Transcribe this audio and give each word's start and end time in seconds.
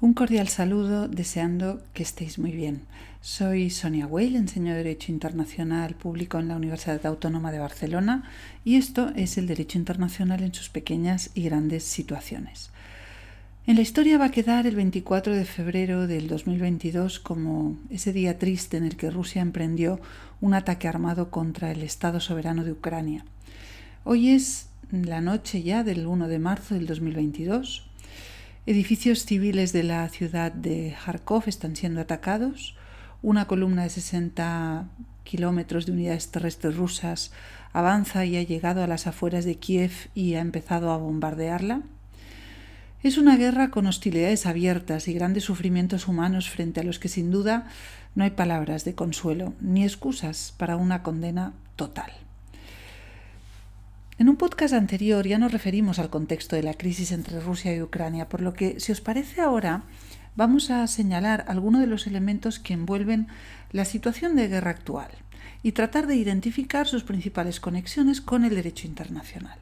Un 0.00 0.14
cordial 0.14 0.46
saludo 0.46 1.08
deseando 1.08 1.82
que 1.92 2.04
estéis 2.04 2.38
muy 2.38 2.52
bien. 2.52 2.82
Soy 3.20 3.68
Sonia 3.68 4.06
Weil, 4.06 4.36
enseño 4.36 4.72
Derecho 4.72 5.10
Internacional 5.10 5.96
Público 5.96 6.38
en 6.38 6.46
la 6.46 6.54
Universidad 6.54 7.04
Autónoma 7.04 7.50
de 7.50 7.58
Barcelona 7.58 8.22
y 8.64 8.76
esto 8.76 9.10
es 9.16 9.38
el 9.38 9.48
Derecho 9.48 9.76
Internacional 9.76 10.44
en 10.44 10.54
sus 10.54 10.68
pequeñas 10.68 11.30
y 11.34 11.42
grandes 11.42 11.82
situaciones. 11.82 12.70
En 13.66 13.74
la 13.74 13.82
historia 13.82 14.18
va 14.18 14.26
a 14.26 14.30
quedar 14.30 14.68
el 14.68 14.76
24 14.76 15.34
de 15.34 15.44
febrero 15.44 16.06
del 16.06 16.28
2022 16.28 17.18
como 17.18 17.76
ese 17.90 18.12
día 18.12 18.38
triste 18.38 18.76
en 18.76 18.84
el 18.84 18.96
que 18.96 19.10
Rusia 19.10 19.42
emprendió 19.42 19.98
un 20.40 20.54
ataque 20.54 20.86
armado 20.86 21.32
contra 21.32 21.72
el 21.72 21.82
Estado 21.82 22.20
soberano 22.20 22.62
de 22.62 22.70
Ucrania. 22.70 23.24
Hoy 24.04 24.30
es 24.30 24.68
la 24.92 25.20
noche 25.20 25.64
ya 25.64 25.82
del 25.82 26.06
1 26.06 26.28
de 26.28 26.38
marzo 26.38 26.76
del 26.76 26.86
2022 26.86 27.87
Edificios 28.70 29.24
civiles 29.24 29.72
de 29.72 29.82
la 29.82 30.06
ciudad 30.10 30.52
de 30.52 30.94
Kharkov 31.02 31.44
están 31.46 31.74
siendo 31.74 32.02
atacados. 32.02 32.76
Una 33.22 33.46
columna 33.46 33.84
de 33.84 33.88
60 33.88 34.88
kilómetros 35.24 35.86
de 35.86 35.92
unidades 35.92 36.30
terrestres 36.30 36.76
rusas 36.76 37.32
avanza 37.72 38.26
y 38.26 38.36
ha 38.36 38.42
llegado 38.42 38.82
a 38.82 38.86
las 38.86 39.06
afueras 39.06 39.46
de 39.46 39.54
Kiev 39.54 40.10
y 40.14 40.34
ha 40.34 40.40
empezado 40.40 40.90
a 40.90 40.98
bombardearla. 40.98 41.80
Es 43.02 43.16
una 43.16 43.38
guerra 43.38 43.70
con 43.70 43.86
hostilidades 43.86 44.44
abiertas 44.44 45.08
y 45.08 45.14
grandes 45.14 45.44
sufrimientos 45.44 46.06
humanos 46.06 46.50
frente 46.50 46.80
a 46.80 46.84
los 46.84 46.98
que 46.98 47.08
sin 47.08 47.30
duda 47.30 47.68
no 48.14 48.24
hay 48.24 48.32
palabras 48.32 48.84
de 48.84 48.94
consuelo 48.94 49.54
ni 49.62 49.82
excusas 49.82 50.52
para 50.58 50.76
una 50.76 51.02
condena 51.02 51.54
total. 51.74 52.27
En 54.18 54.28
un 54.28 54.34
podcast 54.34 54.74
anterior 54.74 55.28
ya 55.28 55.38
nos 55.38 55.52
referimos 55.52 56.00
al 56.00 56.10
contexto 56.10 56.56
de 56.56 56.64
la 56.64 56.74
crisis 56.74 57.12
entre 57.12 57.38
Rusia 57.38 57.72
y 57.72 57.80
Ucrania, 57.80 58.28
por 58.28 58.40
lo 58.40 58.52
que, 58.52 58.80
si 58.80 58.90
os 58.90 59.00
parece 59.00 59.40
ahora, 59.40 59.84
vamos 60.34 60.72
a 60.72 60.84
señalar 60.88 61.44
algunos 61.46 61.80
de 61.80 61.86
los 61.86 62.08
elementos 62.08 62.58
que 62.58 62.74
envuelven 62.74 63.28
la 63.70 63.84
situación 63.84 64.34
de 64.34 64.48
guerra 64.48 64.72
actual 64.72 65.10
y 65.62 65.70
tratar 65.70 66.08
de 66.08 66.16
identificar 66.16 66.88
sus 66.88 67.04
principales 67.04 67.60
conexiones 67.60 68.20
con 68.20 68.44
el 68.44 68.56
derecho 68.56 68.88
internacional. 68.88 69.60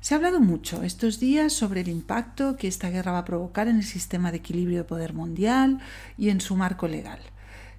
Se 0.00 0.14
ha 0.14 0.16
hablado 0.16 0.40
mucho 0.40 0.82
estos 0.82 1.20
días 1.20 1.52
sobre 1.52 1.82
el 1.82 1.88
impacto 1.88 2.56
que 2.56 2.66
esta 2.66 2.90
guerra 2.90 3.12
va 3.12 3.18
a 3.18 3.24
provocar 3.24 3.68
en 3.68 3.76
el 3.76 3.84
sistema 3.84 4.32
de 4.32 4.38
equilibrio 4.38 4.78
de 4.78 4.84
poder 4.84 5.12
mundial 5.14 5.78
y 6.16 6.30
en 6.30 6.40
su 6.40 6.56
marco 6.56 6.88
legal, 6.88 7.20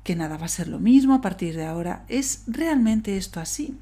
que 0.05 0.15
nada 0.15 0.37
va 0.37 0.45
a 0.45 0.49
ser 0.49 0.69
lo 0.69 0.79
mismo 0.79 1.15
a 1.15 1.21
partir 1.21 1.57
de 1.57 1.65
ahora. 1.65 2.05
¿Es 2.07 2.43
realmente 2.47 3.17
esto 3.17 3.41
así? 3.41 3.77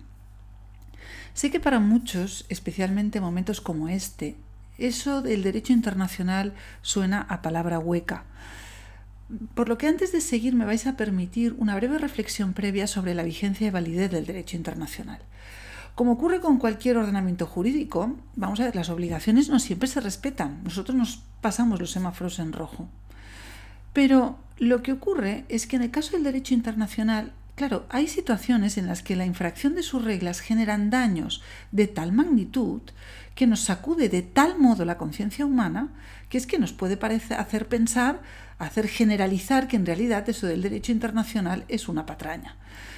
Sé 1.38 1.52
que 1.52 1.60
para 1.60 1.80
muchos, 1.80 2.48
especialmente 2.50 3.20
en 3.20 3.24
momentos 3.24 3.62
como 3.62 3.90
este, 3.90 4.36
eso 4.80 5.22
del 5.22 5.44
derecho 5.44 5.72
internacional 5.72 6.56
suena 6.82 7.22
a 7.30 7.44
palabra 7.44 7.78
hueca. 7.78 8.24
Por 9.54 9.70
lo 9.70 9.78
que 9.78 9.86
antes 9.86 10.12
de 10.12 10.20
seguir 10.20 10.56
me 10.56 10.66
vais 10.66 10.88
a 10.88 10.98
permitir 10.98 11.54
una 11.60 11.76
breve 11.76 12.00
reflexión 12.00 12.54
previa 12.54 12.88
sobre 12.88 13.14
la 13.14 13.22
vigencia 13.22 13.68
y 13.68 13.70
validez 13.70 14.10
del 14.10 14.26
derecho 14.26 14.58
internacional. 14.58 15.20
Como 15.94 16.14
ocurre 16.14 16.40
con 16.40 16.58
cualquier 16.58 16.98
ordenamiento 16.98 17.46
jurídico, 17.46 18.16
vamos 18.36 18.60
a 18.60 18.64
ver, 18.64 18.76
las 18.76 18.90
obligaciones 18.90 19.48
no 19.48 19.60
siempre 19.60 19.88
se 19.88 20.02
respetan. 20.02 20.64
Nosotros 20.64 20.98
nos 20.98 21.22
pasamos 21.42 21.80
los 21.80 21.92
semáforos 21.92 22.40
en 22.40 22.52
rojo. 22.52 22.90
Pero 23.94 24.40
lo 24.58 24.82
que 24.82 24.94
ocurre 24.94 25.46
es 25.50 25.68
que 25.68 25.76
en 25.76 25.84
el 25.84 25.92
caso 25.92 26.14
del 26.14 26.24
derecho 26.24 26.56
internacional 26.56 27.32
Claro, 27.58 27.88
hay 27.90 28.08
situaciones 28.08 28.78
en 28.78 28.86
las 28.86 29.02
que 29.02 29.16
la 29.16 29.26
infracción 29.26 29.74
de 29.74 29.82
sus 29.82 30.04
reglas 30.06 30.42
generan 30.42 30.92
daños 30.92 31.42
de 31.72 31.88
tal 31.88 32.12
magnitud 32.12 32.84
que 33.34 33.48
nos 33.48 33.62
sacude 33.62 34.10
de 34.10 34.22
tal 34.22 34.60
modo 34.60 34.86
la 34.86 35.00
conciencia 35.00 35.44
humana 35.44 35.90
que 36.30 36.38
es 36.38 36.46
que 36.46 36.60
nos 36.60 36.72
puede 36.72 36.98
parecer, 36.98 37.40
hacer 37.40 37.68
pensar, 37.68 38.22
hacer 38.60 38.88
generalizar 38.88 39.68
que 39.68 39.76
en 39.76 39.88
realidad 39.88 40.30
eso 40.30 40.46
del 40.46 40.62
derecho 40.62 40.92
internacional 40.92 41.66
es 41.68 41.90
una 41.90 42.06
patraña. 42.06 42.58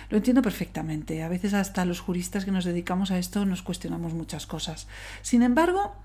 Lo 0.09 0.17
entiendo 0.17 0.41
perfectamente. 0.41 1.23
A 1.23 1.30
veces 1.30 1.53
hasta 1.53 1.86
los 1.86 2.02
juristas 2.02 2.43
que 2.43 2.52
nos 2.52 2.65
dedicamos 2.65 3.11
a 3.11 3.17
esto 3.17 3.45
nos 3.45 3.61
cuestionamos 3.61 4.14
muchas 4.14 4.45
cosas. 4.45 4.87
Sin 5.21 5.41
embargo, 5.41 5.95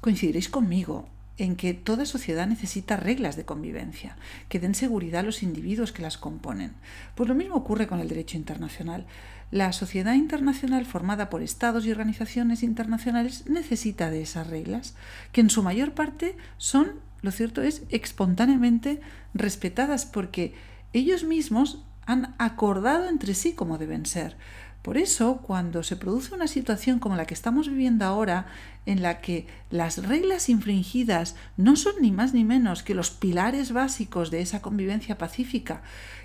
coincidiréis 0.00 0.48
conmigo 0.48 1.08
en 1.40 1.56
que 1.56 1.72
toda 1.72 2.04
sociedad 2.04 2.46
necesita 2.46 2.98
reglas 2.98 3.34
de 3.34 3.46
convivencia, 3.46 4.16
que 4.50 4.60
den 4.60 4.74
seguridad 4.74 5.20
a 5.20 5.24
los 5.24 5.42
individuos 5.42 5.90
que 5.90 6.02
las 6.02 6.18
componen. 6.18 6.74
Pues 7.14 7.30
lo 7.30 7.34
mismo 7.34 7.54
ocurre 7.54 7.86
con 7.86 7.98
el 7.98 8.08
derecho 8.08 8.36
internacional. 8.36 9.06
La 9.50 9.72
sociedad 9.72 10.12
internacional 10.12 10.84
formada 10.84 11.30
por 11.30 11.42
estados 11.42 11.86
y 11.86 11.90
organizaciones 11.90 12.62
internacionales 12.62 13.44
necesita 13.48 14.10
de 14.10 14.20
esas 14.20 14.48
reglas, 14.48 14.94
que 15.32 15.40
en 15.40 15.48
su 15.48 15.62
mayor 15.62 15.92
parte 15.92 16.36
son, 16.58 17.00
lo 17.22 17.30
cierto 17.30 17.62
es, 17.62 17.84
espontáneamente 17.88 19.00
respetadas 19.32 20.04
porque 20.04 20.52
ellos 20.92 21.24
mismos 21.24 21.82
han 22.04 22.34
acordado 22.36 23.08
entre 23.08 23.32
sí 23.32 23.54
cómo 23.54 23.78
deben 23.78 24.04
ser. 24.04 24.36
Por 24.82 24.96
eso, 24.96 25.42
cuando 25.42 25.82
se 25.82 25.96
produce 25.96 26.34
una 26.34 26.46
situación 26.46 27.00
como 27.00 27.14
la 27.14 27.26
que 27.26 27.34
estamos 27.34 27.68
viviendo 27.68 28.06
ahora, 28.06 28.46
en 28.86 29.02
la 29.02 29.20
que 29.20 29.46
las 29.70 30.06
reglas 30.06 30.48
infringidas 30.48 31.36
no 31.58 31.76
son 31.76 31.96
ni 32.00 32.10
más 32.10 32.32
ni 32.32 32.44
menos 32.44 32.82
que 32.82 32.94
los 32.94 33.10
pilares 33.10 33.72
básicos 33.72 34.30
de 34.30 34.40
esa 34.40 34.62
convivencia 34.62 35.18
pacífica 35.18 35.82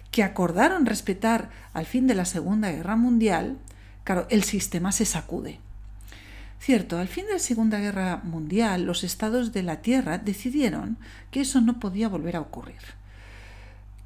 que 0.10 0.24
acordaron 0.24 0.86
respetar 0.86 1.50
al 1.74 1.86
fin 1.86 2.08
de 2.08 2.16
la 2.16 2.24
Segunda 2.24 2.72
Guerra 2.72 2.96
Mundial, 2.96 3.58
claro, 4.06 4.26
el 4.30 4.44
sistema 4.44 4.94
se 4.94 5.04
sacude. 5.04 5.60
Cierto, 6.58 6.98
al 6.98 7.10
fin 7.10 7.26
de 7.26 7.34
la 7.34 7.40
Segunda 7.40 7.80
Guerra 7.80 8.22
Mundial 8.24 8.86
los 8.86 9.04
estados 9.04 9.52
de 9.52 9.64
la 9.64 9.82
Tierra 9.82 10.18
decidieron 10.18 10.98
que 11.30 11.42
eso 11.42 11.60
no 11.60 11.82
podía 11.82 12.08
volver 12.08 12.38
a 12.38 12.42
ocurrir, 12.42 12.80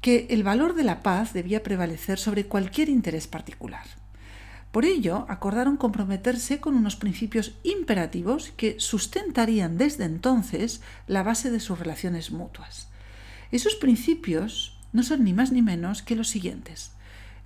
que 0.00 0.26
el 0.30 0.42
valor 0.42 0.74
de 0.74 0.82
la 0.82 1.04
paz 1.04 1.32
debía 1.32 1.62
prevalecer 1.62 2.18
sobre 2.18 2.46
cualquier 2.46 2.88
interés 2.88 3.28
particular. 3.28 3.99
Por 4.72 4.84
ello, 4.84 5.26
acordaron 5.28 5.76
comprometerse 5.76 6.60
con 6.60 6.76
unos 6.76 6.94
principios 6.94 7.54
imperativos 7.64 8.52
que 8.56 8.78
sustentarían 8.78 9.78
desde 9.78 10.04
entonces 10.04 10.80
la 11.08 11.24
base 11.24 11.50
de 11.50 11.58
sus 11.58 11.78
relaciones 11.78 12.30
mutuas. 12.30 12.88
Esos 13.50 13.74
principios 13.74 14.78
no 14.92 15.02
son 15.02 15.24
ni 15.24 15.32
más 15.32 15.50
ni 15.50 15.60
menos 15.60 16.02
que 16.02 16.14
los 16.14 16.28
siguientes. 16.28 16.92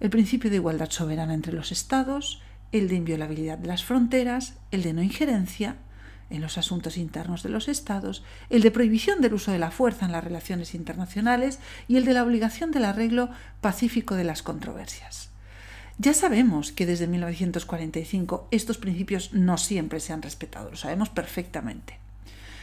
El 0.01 0.11
principio 0.11 0.51
de 0.51 0.57
igualdad 0.57 0.91
soberana 0.91 1.33
entre 1.33 1.55
los 1.55 1.73
estados, 1.73 2.43
el 2.73 2.89
de 2.89 2.97
inviolabilidad 2.97 3.57
de 3.57 3.69
las 3.69 3.85
fronteras, 3.85 4.55
el 4.71 4.83
de 4.83 4.93
no 4.93 5.03
injerencia 5.03 5.77
en 6.29 6.43
los 6.43 6.59
asuntos 6.59 6.99
internos 6.99 7.43
de 7.43 7.49
los 7.49 7.69
estados, 7.69 8.23
el 8.51 8.61
de 8.61 8.71
prohibición 8.71 9.23
del 9.23 9.35
uso 9.35 9.51
de 9.51 9.59
la 9.59 9.71
fuerza 9.71 10.05
en 10.05 10.13
las 10.13 10.25
relaciones 10.25 10.75
internacionales 10.75 11.59
y 11.89 11.97
el 11.97 12.05
de 12.05 12.13
la 12.13 12.23
obligación 12.23 12.71
del 12.71 12.85
arreglo 12.85 13.31
pacífico 13.63 14.15
de 14.15 14.25
las 14.25 14.43
controversias. 14.43 15.34
Ya 15.99 16.13
sabemos 16.13 16.73
que 16.73 16.87
desde 16.87 17.07
1945 17.07 18.49
estos 18.51 18.79
principios 18.79 19.33
no 19.33 19.59
siempre 19.59 20.01
se 20.01 20.13
han 20.13 20.23
respetado, 20.23 20.71
lo 20.71 20.77
sabemos 20.77 21.09
perfectamente. 21.09 21.99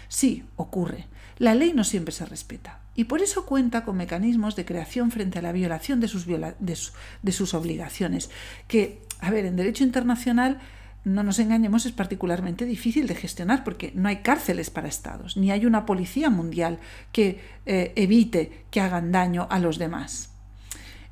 Sí, 0.09 0.44
ocurre. 0.58 1.06
La 1.38 1.56
ley 1.56 1.72
no 1.74 1.86
siempre 1.86 2.12
se 2.12 2.25
respeta 2.25 2.81
y 2.96 3.06
por 3.06 3.22
eso 3.22 3.46
cuenta 3.46 3.86
con 3.86 3.97
mecanismos 3.97 4.56
de 4.56 4.66
creación 4.66 5.12
frente 5.12 5.40
a 5.40 5.42
la 5.42 5.53
violación 5.53 6.02
de 6.02 6.08
sus, 6.08 7.53
obligaciones, 7.53 8.30
que, 8.68 9.02
a 9.22 9.31
ver, 9.31 9.46
en 9.46 9.56
derecho 9.56 9.84
internacional 9.86 10.59
no 11.03 11.24
nos 11.24 11.40
engañemos, 11.40 11.86
es 11.86 11.94
particularmente 11.94 12.66
difícil 12.66 13.08
de 13.08 13.16
gestionar 13.16 13.63
porque 13.63 13.92
no 13.96 14.09
hay 14.09 14.18
cárceles 14.18 14.69
para 14.69 14.90
estados, 14.90 15.38
ni 15.38 15.50
hay 15.50 15.66
una 15.66 15.86
policía 15.86 16.30
mundial 16.30 16.80
que 17.12 17.40
eh, 17.66 17.94
evite 17.96 18.66
que 18.69 18.81
hagan 18.81 19.12
daño 19.12 19.48
a 19.50 19.58
los 19.59 19.80
demás. 19.80 20.30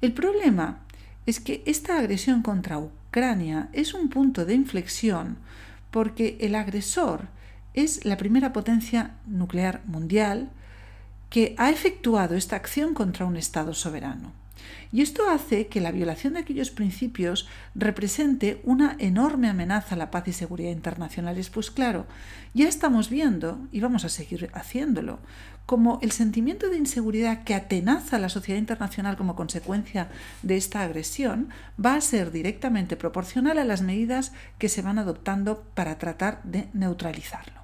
El 0.01 0.13
problema 0.13 0.81
es 1.29 1.39
que 1.39 1.63
esta 1.65 1.97
agresión 1.97 2.41
contra 2.41 2.79
Ucrania 2.79 3.69
es 3.73 3.93
un 3.93 4.09
punto 4.09 4.45
de 4.45 4.53
inflexión 4.53 5.37
porque 5.91 6.37
el 6.41 6.55
agresor 6.55 7.27
es 7.73 8.05
la 8.05 8.17
primera 8.17 8.53
potencia 8.53 9.15
nuclear 9.25 9.81
mundial 9.85 10.49
que 11.29 11.55
ha 11.57 11.69
efectuado 11.69 12.35
esta 12.35 12.55
acción 12.55 12.93
contra 12.93 13.25
un 13.25 13.37
Estado 13.37 13.73
soberano. 13.73 14.33
Y 14.91 15.01
esto 15.01 15.29
hace 15.29 15.67
que 15.67 15.81
la 15.81 15.91
violación 15.91 16.33
de 16.33 16.39
aquellos 16.39 16.71
principios 16.71 17.47
represente 17.75 18.59
una 18.63 18.95
enorme 18.99 19.47
amenaza 19.47 19.95
a 19.95 19.97
la 19.97 20.11
paz 20.11 20.27
y 20.27 20.33
seguridad 20.33 20.71
internacionales. 20.71 21.49
Pues 21.49 21.69
claro, 21.69 22.07
ya 22.53 22.67
estamos 22.67 23.09
viendo, 23.09 23.59
y 23.71 23.79
vamos 23.79 24.03
a 24.03 24.09
seguir 24.09 24.49
haciéndolo, 24.53 25.19
como 25.69 25.99
el 26.01 26.11
sentimiento 26.11 26.67
de 26.71 26.77
inseguridad 26.77 27.43
que 27.43 27.53
atenaza 27.53 28.15
a 28.15 28.19
la 28.19 28.29
sociedad 28.29 28.57
internacional 28.57 29.17
como 29.17 29.35
consecuencia 29.35 30.09
de 30.41 30.57
esta 30.57 30.81
agresión 30.81 31.49
va 31.79 31.93
a 31.93 32.01
ser 32.01 32.31
directamente 32.31 32.95
proporcional 32.95 33.59
a 33.59 33.63
las 33.63 33.83
medidas 33.83 34.31
que 34.57 34.67
se 34.67 34.81
van 34.81 34.97
adoptando 34.97 35.61
para 35.75 35.99
tratar 35.99 36.41
de 36.43 36.69
neutralizarlo. 36.73 37.59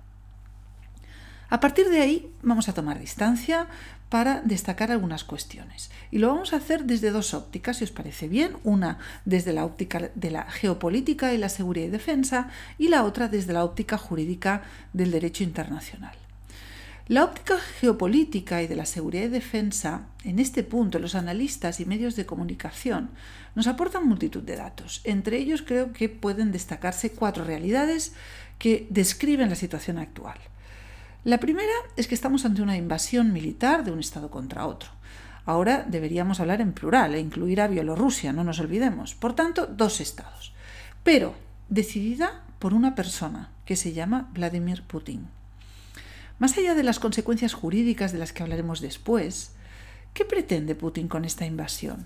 A 1.50 1.60
partir 1.60 1.90
de 1.90 2.02
ahí 2.02 2.32
vamos 2.44 2.70
a 2.70 2.74
tomar 2.74 3.00
distancia 3.00 3.66
para 4.10 4.40
destacar 4.42 4.92
algunas 4.92 5.24
cuestiones. 5.24 5.90
Y 6.12 6.20
lo 6.20 6.28
vamos 6.28 6.54
a 6.54 6.58
hacer 6.58 6.86
desde 6.86 7.10
dos 7.10 7.34
ópticas, 7.34 7.78
si 7.78 7.86
os 7.86 7.92
parece 7.92 8.28
bien. 8.28 8.52
Una 8.64 9.00
desde 9.26 9.52
la 9.52 9.66
óptica 9.66 10.12
de 10.14 10.30
la 10.30 10.44
geopolítica 10.44 11.34
y 11.34 11.40
la 11.40 11.50
seguridad 11.50 11.88
y 11.88 11.90
defensa 11.90 12.50
y 12.78 12.90
la 12.90 13.04
otra 13.04 13.30
desde 13.30 13.54
la 13.54 13.64
óptica 13.64 13.98
jurídica 13.98 14.62
del 14.94 15.10
derecho 15.10 15.44
internacional. 15.44 16.16
La 17.08 17.24
óptica 17.24 17.60
geopolítica 17.60 18.64
y 18.64 18.68
de 18.68 18.76
la 18.76 18.88
seguridad 18.88 19.26
y 19.26 19.28
defensa, 19.28 20.08
en 20.24 20.40
este 20.40 20.64
punto 20.64 20.98
los 20.98 21.14
analistas 21.14 21.80
y 21.80 21.86
medios 21.86 22.16
de 22.16 22.26
comunicación 22.26 23.12
nos 23.54 23.68
aportan 23.68 24.08
multitud 24.08 24.42
de 24.42 24.56
datos. 24.56 25.02
Entre 25.04 25.38
ellos 25.38 25.62
creo 25.62 25.94
que 25.94 26.10
pueden 26.10 26.52
destacarse 26.52 27.12
cuatro 27.12 27.44
realidades 27.44 28.16
que 28.58 28.88
describen 28.90 29.50
la 29.50 29.56
situación 29.56 30.00
actual. 30.00 30.40
La 31.24 31.40
primera 31.40 31.74
es 31.96 32.08
que 32.08 32.16
estamos 32.16 32.44
ante 32.44 32.64
una 32.64 32.76
invasión 32.76 33.34
militar 33.34 33.84
de 33.84 33.92
un 33.92 34.00
Estado 34.00 34.32
contra 34.32 34.66
otro. 34.66 34.90
Ahora 35.46 35.86
deberíamos 35.88 36.40
hablar 36.40 36.60
en 36.60 36.74
plural 36.74 37.14
e 37.14 37.20
incluir 37.20 37.62
a 37.62 37.68
Bielorrusia, 37.68 38.34
no 38.34 38.44
nos 38.44 38.60
olvidemos. 38.60 39.14
Por 39.14 39.36
tanto, 39.36 39.68
dos 39.68 40.02
estados. 40.02 40.56
Pero 41.04 41.36
decidida 41.70 42.44
por 42.58 42.74
una 42.74 42.96
persona 42.96 43.52
que 43.64 43.76
se 43.76 43.94
llama 43.94 44.28
Vladimir 44.34 44.82
Putin. 44.88 45.35
Más 46.38 46.58
allá 46.58 46.76
de 46.76 46.84
las 46.84 47.00
consecuencias 47.00 47.54
jurídicas 47.54 48.12
de 48.12 48.20
las 48.20 48.34
que 48.34 48.44
hablaremos 48.44 48.82
después, 48.82 49.52
¿qué 50.14 50.26
pretende 50.26 50.76
Putin 50.76 51.08
con 51.08 51.24
esta 51.24 51.46
invasión? 51.46 52.06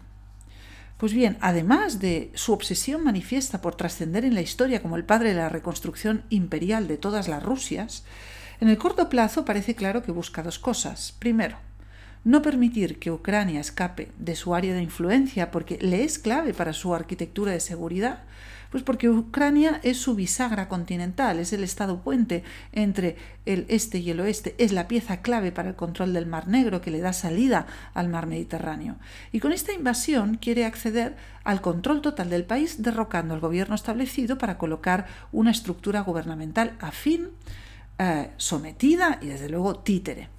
Pues 0.98 1.14
bien, 1.14 1.38
además 1.42 2.00
de 2.00 2.30
su 2.36 2.54
obsesión 2.54 3.04
manifiesta 3.04 3.62
por 3.62 3.76
trascender 3.76 4.26
en 4.26 4.36
la 4.36 4.42
historia 4.42 4.82
como 4.82 4.98
el 4.98 5.06
padre 5.06 5.30
de 5.30 5.36
la 5.36 5.50
reconstrucción 5.50 6.26
imperial 6.30 6.88
de 6.88 6.98
todas 6.98 7.28
las 7.28 7.42
Rusias, 7.42 8.04
en 8.60 8.68
el 8.68 8.78
corto 8.78 9.08
plazo 9.08 9.46
parece 9.46 9.76
claro 9.76 10.04
que 10.04 10.12
busca 10.12 10.44
dos 10.44 10.60
cosas. 10.60 11.16
Primero, 11.18 11.58
no 12.26 12.42
permitir 12.42 13.00
que 13.00 13.12
Ucrania 13.12 13.62
escape 13.62 14.12
de 14.20 14.36
su 14.36 14.54
área 14.54 14.74
de 14.74 14.82
influencia 14.84 15.52
porque 15.52 15.80
le 15.82 16.04
es 16.04 16.20
clave 16.20 16.54
para 16.54 16.74
su 16.74 16.94
arquitectura 16.94 17.54
de 17.54 17.62
seguridad, 17.62 18.24
pues 18.70 18.84
porque 18.84 19.10
Ucrania 19.10 19.80
es 19.84 19.98
su 19.98 20.16
bisagra 20.16 20.68
continental, 20.68 21.40
es 21.40 21.54
el 21.54 21.64
estado 21.64 22.02
puente 22.02 22.44
entre 22.72 23.18
el 23.46 23.66
este 23.68 23.98
y 24.00 24.12
el 24.12 24.20
oeste, 24.20 24.56
es 24.58 24.72
la 24.72 24.88
pieza 24.88 25.22
clave 25.22 25.52
para 25.52 25.70
el 25.70 25.76
control 25.76 26.14
del 26.14 26.28
Mar 26.28 26.48
Negro 26.48 26.82
que 26.82 26.92
le 26.92 27.00
da 27.00 27.14
salida 27.14 27.66
al 27.94 28.10
Mar 28.10 28.28
Mediterráneo. 28.28 28.98
Y 29.32 29.40
con 29.40 29.52
esta 29.52 29.74
invasión 29.74 30.36
quiere 30.36 30.66
acceder 30.66 31.18
al 31.44 31.62
control 31.62 32.02
total 32.02 32.30
del 32.30 32.46
país, 32.46 32.84
derrocando 32.84 33.34
al 33.34 33.40
gobierno 33.40 33.76
establecido 33.76 34.38
para 34.38 34.58
colocar 34.58 35.08
una 35.32 35.52
estructura 35.52 36.02
gubernamental 36.02 36.74
afín, 36.80 37.30
eh, 37.98 38.30
sometida 38.38 39.20
y 39.22 39.28
desde 39.28 39.50
luego 39.50 39.80
títere. 39.80 40.30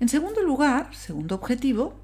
En 0.00 0.08
segundo 0.08 0.42
lugar, 0.42 0.92
segundo 0.94 1.36
objetivo, 1.36 1.94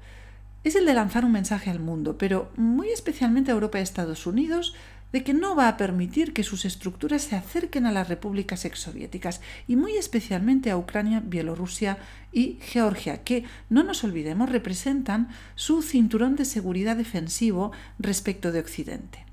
es 0.63 0.75
el 0.75 0.85
de 0.85 0.93
lanzar 0.93 1.25
un 1.25 1.31
mensaje 1.31 1.69
al 1.69 1.79
mundo, 1.79 2.17
pero 2.17 2.51
muy 2.55 2.89
especialmente 2.89 3.51
a 3.51 3.55
Europa 3.55 3.79
y 3.79 3.81
Estados 3.81 4.27
Unidos, 4.27 4.73
de 5.11 5.23
que 5.23 5.33
no 5.33 5.55
va 5.55 5.67
a 5.67 5.77
permitir 5.77 6.33
que 6.33 6.43
sus 6.43 6.65
estructuras 6.65 7.23
se 7.23 7.35
acerquen 7.35 7.85
a 7.85 7.91
las 7.91 8.07
repúblicas 8.09 8.65
exsoviéticas 8.65 9.41
y 9.67 9.75
muy 9.75 9.97
especialmente 9.97 10.69
a 10.69 10.77
Ucrania, 10.77 11.21
Bielorrusia 11.23 11.97
y 12.31 12.59
Georgia, 12.61 13.23
que, 13.23 13.43
no 13.69 13.83
nos 13.83 14.03
olvidemos, 14.03 14.49
representan 14.49 15.29
su 15.55 15.81
cinturón 15.81 16.35
de 16.35 16.45
seguridad 16.45 16.95
defensivo 16.95 17.71
respecto 17.97 18.51
de 18.51 18.59
Occidente. 18.59 19.25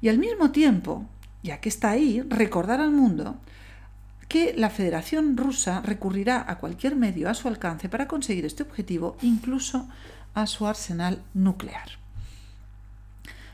Y 0.00 0.08
al 0.08 0.18
mismo 0.18 0.50
tiempo, 0.50 1.06
ya 1.42 1.60
que 1.60 1.68
está 1.68 1.90
ahí, 1.90 2.20
recordar 2.28 2.80
al 2.80 2.90
mundo 2.90 3.38
que 4.28 4.54
la 4.56 4.70
Federación 4.70 5.36
Rusa 5.36 5.80
recurrirá 5.80 6.44
a 6.48 6.58
cualquier 6.58 6.96
medio 6.96 7.30
a 7.30 7.34
su 7.34 7.46
alcance 7.46 7.88
para 7.88 8.08
conseguir 8.08 8.44
este 8.44 8.64
objetivo, 8.64 9.16
incluso 9.22 9.88
a 10.34 10.46
su 10.46 10.66
arsenal 10.66 11.22
nuclear. 11.34 12.03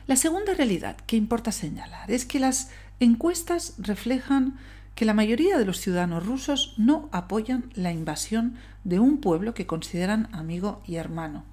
La 0.07 0.15
segunda 0.15 0.53
realidad 0.53 0.97
que 1.05 1.15
importa 1.15 1.51
señalar 1.51 2.11
es 2.11 2.25
que 2.25 2.39
las 2.39 2.69
encuestas 2.99 3.75
reflejan 3.77 4.57
que 4.95 5.05
la 5.05 5.13
mayoría 5.13 5.57
de 5.57 5.65
los 5.65 5.79
ciudadanos 5.79 6.25
rusos 6.25 6.73
no 6.77 7.09
apoyan 7.11 7.71
la 7.75 7.91
invasión 7.91 8.55
de 8.83 8.99
un 8.99 9.19
pueblo 9.19 9.53
que 9.53 9.67
consideran 9.67 10.27
amigo 10.31 10.81
y 10.85 10.95
hermano. 10.95 11.45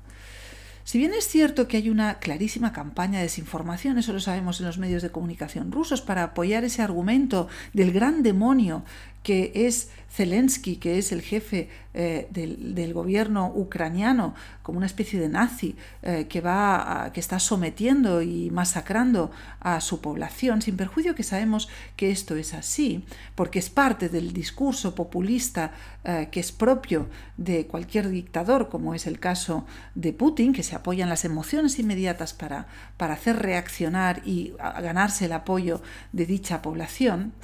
Si 0.85 0.97
bien 0.97 1.13
es 1.13 1.29
cierto 1.29 1.69
que 1.69 1.77
hay 1.77 1.91
una 1.91 2.19
clarísima 2.19 2.73
campaña 2.73 3.19
de 3.19 3.25
desinformación, 3.25 3.99
eso 3.99 4.15
lo 4.15 4.21
sabemos 4.21 4.59
en 4.59 4.67
los 4.67 4.79
medios 4.79 5.03
de 5.03 5.11
comunicación 5.11 5.71
rusos, 5.71 6.01
para 6.01 6.23
apoyar 6.23 6.65
ese 6.65 6.81
argumento 6.81 7.49
del 7.75 7.93
gran 7.93 8.23
demonio 8.23 8.85
que 9.23 9.53
es 9.55 9.91
Zelensky, 10.11 10.77
que 10.77 10.99
es 10.99 11.13
el 11.13 11.21
jefe 11.21 11.69
eh, 11.93 12.29
del, 12.31 12.95
gobierno 12.95 13.53
ucraniano, 13.55 14.35
como 14.63 14.79
una 14.79 14.87
especie 14.87 15.21
de 15.21 15.29
nazi 15.29 15.77
eh, 16.03 16.27
que, 16.29 16.41
va 16.41 17.11
que 17.13 17.21
está 17.21 17.39
sometiendo 17.39 18.23
y 18.23 18.51
masacrando 18.51 19.31
a 19.61 19.81
su 19.81 20.01
población, 20.01 20.63
sin 20.63 20.77
perjuicio 20.77 21.15
que 21.15 21.23
sabemos 21.23 21.69
que 21.97 22.11
esto 22.11 22.37
es 22.37 22.55
así, 22.55 23.05
porque 23.35 23.59
es 23.59 23.69
parte 23.69 24.09
del 24.09 24.33
discurso 24.33 24.95
populista 24.95 25.73
eh, 26.05 26.29
que 26.31 26.41
es 26.41 26.51
propio 26.51 27.09
de 27.37 27.67
cualquier 27.67 28.09
dictador, 28.09 28.71
como 28.71 28.95
es 28.95 29.07
el 29.07 29.21
caso 29.21 29.67
de 29.95 30.13
Putin, 30.15 30.53
que 30.53 30.63
se 30.63 30.75
apoyan 30.75 31.11
las 31.11 31.25
emociones 31.25 31.79
inmediatas 31.79 32.33
para, 32.33 32.67
para 32.97 33.15
hacer 33.15 33.37
reaccionar 33.37 34.23
y 34.25 34.55
ganarse 34.59 35.27
el 35.27 35.33
apoyo 35.33 35.83
de 36.13 36.27
dicha 36.27 36.63
población. 36.63 37.35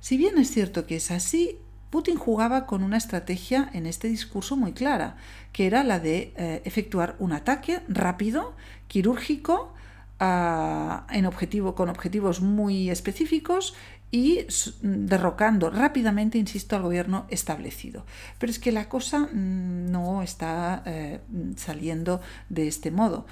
Si 0.00 0.16
bien 0.16 0.38
es 0.38 0.50
cierto 0.50 0.86
que 0.86 0.96
es 0.96 1.10
así, 1.10 1.58
Putin 1.90 2.16
jugaba 2.16 2.66
con 2.66 2.82
una 2.82 2.96
estrategia 2.96 3.70
en 3.72 3.86
este 3.86 4.08
discurso 4.08 4.56
muy 4.56 4.72
clara, 4.72 5.16
que 5.52 5.66
era 5.66 5.82
la 5.84 5.98
de 6.00 6.32
eh, 6.36 6.62
efectuar 6.64 7.16
un 7.18 7.32
ataque 7.32 7.80
rápido, 7.88 8.54
quirúrgico, 8.88 9.74
ah, 10.20 11.06
en 11.10 11.26
objetivo, 11.26 11.74
con 11.74 11.88
objetivos 11.88 12.40
muy 12.40 12.90
específicos 12.90 13.74
y 14.10 14.46
derrocando 14.80 15.68
rápidamente, 15.70 16.38
insisto, 16.38 16.76
al 16.76 16.82
gobierno 16.82 17.26
establecido. 17.28 18.06
Pero 18.38 18.50
es 18.50 18.58
que 18.58 18.72
la 18.72 18.88
cosa 18.88 19.20
mm, 19.20 19.90
no 19.90 20.22
está 20.22 20.82
eh, 20.86 21.20
saliendo 21.56 22.20
de 22.48 22.68
este 22.68 22.90
modo 22.90 23.26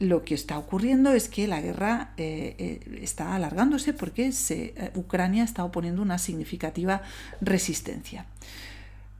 lo 0.00 0.24
que 0.24 0.34
está 0.34 0.58
ocurriendo 0.58 1.12
es 1.12 1.28
que 1.28 1.46
la 1.46 1.60
guerra 1.60 2.12
eh, 2.16 2.56
eh, 2.58 3.00
está 3.02 3.34
alargándose 3.34 3.92
porque 3.92 4.32
eh, 4.48 4.90
Ucrania 4.94 5.44
está 5.44 5.62
oponiendo 5.62 6.00
una 6.00 6.18
significativa 6.18 7.02
resistencia. 7.42 8.24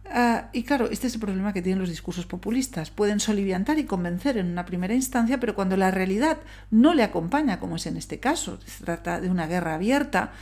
Ah, 0.06 0.49
y 0.55 0.65
claro, 0.65 0.91
este 0.91 1.06
es 1.06 1.15
el 1.15 1.21
problema 1.21 1.53
que 1.53 1.61
tienen 1.61 1.81
los 1.81 1.91
discursos 1.91 2.25
populistas. 2.25 2.91
Pueden 2.91 3.21
soliviantar 3.21 3.79
y 3.79 3.85
convencer 3.85 4.38
en 4.38 4.47
una 4.47 4.65
primera 4.65 4.94
instancia, 4.94 5.38
pero 5.38 5.55
cuando 5.55 5.77
la 5.77 5.91
realidad 5.91 6.38
no 6.71 6.94
le 6.94 7.03
acompaña, 7.03 7.61
como 7.61 7.76
es 7.76 7.87
en 7.87 7.99
este 7.99 8.19
caso, 8.19 8.59
se 8.65 8.83
trata 8.85 9.21
de 9.21 9.29
una 9.29 9.47
guerra 9.47 9.75
abierta, 9.75 10.33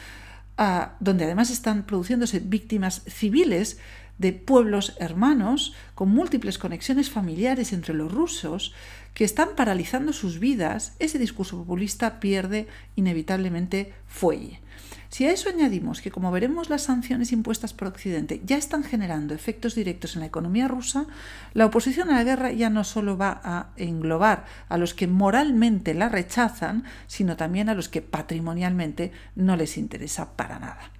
ah, 0.56 0.94
donde 1.00 1.24
además 1.24 1.50
están 1.50 1.82
produciéndose 1.82 2.38
víctimas 2.38 3.02
civiles, 3.06 3.78
de 4.18 4.32
pueblos 4.32 4.94
hermanos 4.98 5.74
con 5.94 6.10
múltiples 6.10 6.58
conexiones 6.58 7.08
familiares 7.08 7.72
entre 7.72 7.94
los 7.94 8.12
rusos 8.12 8.74
que 9.18 9.24
están 9.24 9.56
paralizando 9.56 10.12
sus 10.12 10.38
vidas, 10.38 10.92
ese 11.00 11.18
discurso 11.18 11.56
populista 11.58 12.20
pierde 12.20 12.68
inevitablemente 12.94 13.92
fuelle. 14.06 14.60
Si 15.08 15.26
a 15.26 15.32
eso 15.32 15.48
añadimos 15.48 16.00
que, 16.00 16.12
como 16.12 16.30
veremos, 16.30 16.70
las 16.70 16.82
sanciones 16.82 17.32
impuestas 17.32 17.74
por 17.74 17.88
Occidente 17.88 18.40
ya 18.44 18.56
están 18.56 18.84
generando 18.84 19.34
efectos 19.34 19.74
directos 19.74 20.14
en 20.14 20.20
la 20.20 20.26
economía 20.26 20.68
rusa, 20.68 21.06
la 21.52 21.66
oposición 21.66 22.10
a 22.10 22.14
la 22.14 22.22
guerra 22.22 22.52
ya 22.52 22.70
no 22.70 22.84
solo 22.84 23.18
va 23.18 23.40
a 23.42 23.70
englobar 23.76 24.44
a 24.68 24.78
los 24.78 24.94
que 24.94 25.08
moralmente 25.08 25.94
la 25.94 26.08
rechazan, 26.08 26.84
sino 27.08 27.36
también 27.36 27.68
a 27.68 27.74
los 27.74 27.88
que 27.88 28.02
patrimonialmente 28.02 29.10
no 29.34 29.56
les 29.56 29.78
interesa 29.78 30.36
para 30.36 30.60
nada. 30.60 30.92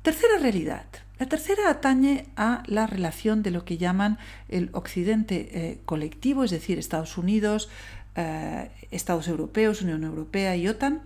Tercera 0.00 0.38
realidad. 0.40 0.86
La 1.18 1.26
tercera 1.26 1.70
atañe 1.70 2.26
a 2.36 2.62
la 2.66 2.86
relación 2.86 3.42
de 3.42 3.50
lo 3.50 3.64
que 3.64 3.78
llaman 3.78 4.18
el 4.48 4.68
Occidente 4.72 5.48
eh, 5.52 5.80
colectivo, 5.86 6.44
es 6.44 6.50
decir, 6.50 6.78
Estados 6.78 7.16
Unidos, 7.16 7.70
eh, 8.16 8.70
Estados 8.90 9.26
europeos, 9.26 9.80
Unión 9.80 10.04
Europea 10.04 10.56
y 10.56 10.68
OTAN, 10.68 11.00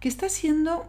que 0.00 0.08
está 0.08 0.28
siendo 0.28 0.86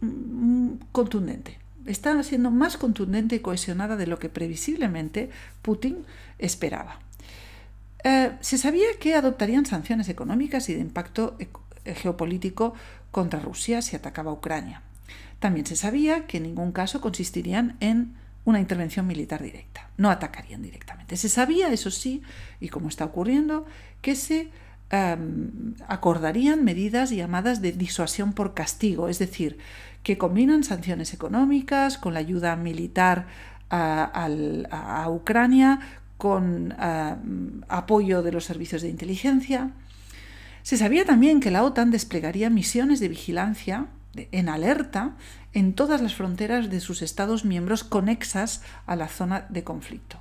mm, 0.00 0.74
contundente. 0.92 1.58
Está 1.84 2.22
siendo 2.22 2.52
más 2.52 2.76
contundente 2.76 3.36
y 3.36 3.40
cohesionada 3.40 3.96
de 3.96 4.06
lo 4.06 4.18
que 4.18 4.28
previsiblemente 4.28 5.30
Putin 5.62 6.04
esperaba. 6.38 7.00
Eh, 8.04 8.32
se 8.40 8.56
sabía 8.56 8.86
que 9.00 9.14
adoptarían 9.14 9.66
sanciones 9.66 10.08
económicas 10.08 10.68
y 10.68 10.74
de 10.74 10.80
impacto 10.80 11.36
geopolítico 11.84 12.74
contra 13.10 13.40
Rusia 13.40 13.82
si 13.82 13.96
atacaba 13.96 14.32
Ucrania. 14.32 14.82
También 15.40 15.66
se 15.66 15.74
sabía 15.74 16.26
que 16.26 16.36
en 16.36 16.44
ningún 16.44 16.70
caso 16.70 17.00
consistirían 17.00 17.76
en 17.80 18.14
una 18.44 18.60
intervención 18.60 19.06
militar 19.06 19.42
directa, 19.42 19.90
no 19.96 20.10
atacarían 20.10 20.62
directamente. 20.62 21.16
Se 21.16 21.28
sabía, 21.28 21.72
eso 21.72 21.90
sí, 21.90 22.22
y 22.60 22.68
como 22.68 22.88
está 22.88 23.06
ocurriendo, 23.06 23.66
que 24.02 24.16
se 24.16 24.50
em, 24.90 25.74
acordarían 25.88 26.64
medidas 26.64 27.10
llamadas 27.10 27.62
de 27.62 27.72
disuasión 27.72 28.32
por 28.32 28.54
castigo, 28.54 29.08
es 29.08 29.18
decir, 29.18 29.58
que 30.02 30.18
combinan 30.18 30.64
sanciones 30.64 31.12
económicas 31.14 31.98
con 31.98 32.14
la 32.14 32.20
ayuda 32.20 32.56
militar 32.56 33.26
a, 33.70 35.06
Ucrania, 35.08 35.80
con 36.16 36.72
em, 36.72 37.62
apoyo 37.68 38.22
de 38.22 38.32
los 38.32 38.44
servicios 38.44 38.82
de 38.82 38.88
inteligencia. 38.88 39.70
Se 40.62 40.76
sabía 40.76 41.04
también 41.04 41.40
que 41.40 41.50
la 41.50 41.62
OTAN 41.62 41.90
desplegaría 41.90 42.50
misiones 42.50 43.00
de 43.00 43.08
vigilancia 43.08 43.86
en 44.14 44.48
alerta 44.48 45.16
en 45.52 45.74
todas 45.74 46.00
las 46.00 46.14
fronteras 46.14 46.70
de 46.70 46.80
sus 46.80 47.02
Estados 47.02 47.44
miembros 47.44 47.84
conexas 47.84 48.62
a 48.86 48.96
la 48.96 49.08
zona 49.08 49.46
de 49.48 49.64
conflicto. 49.64 50.18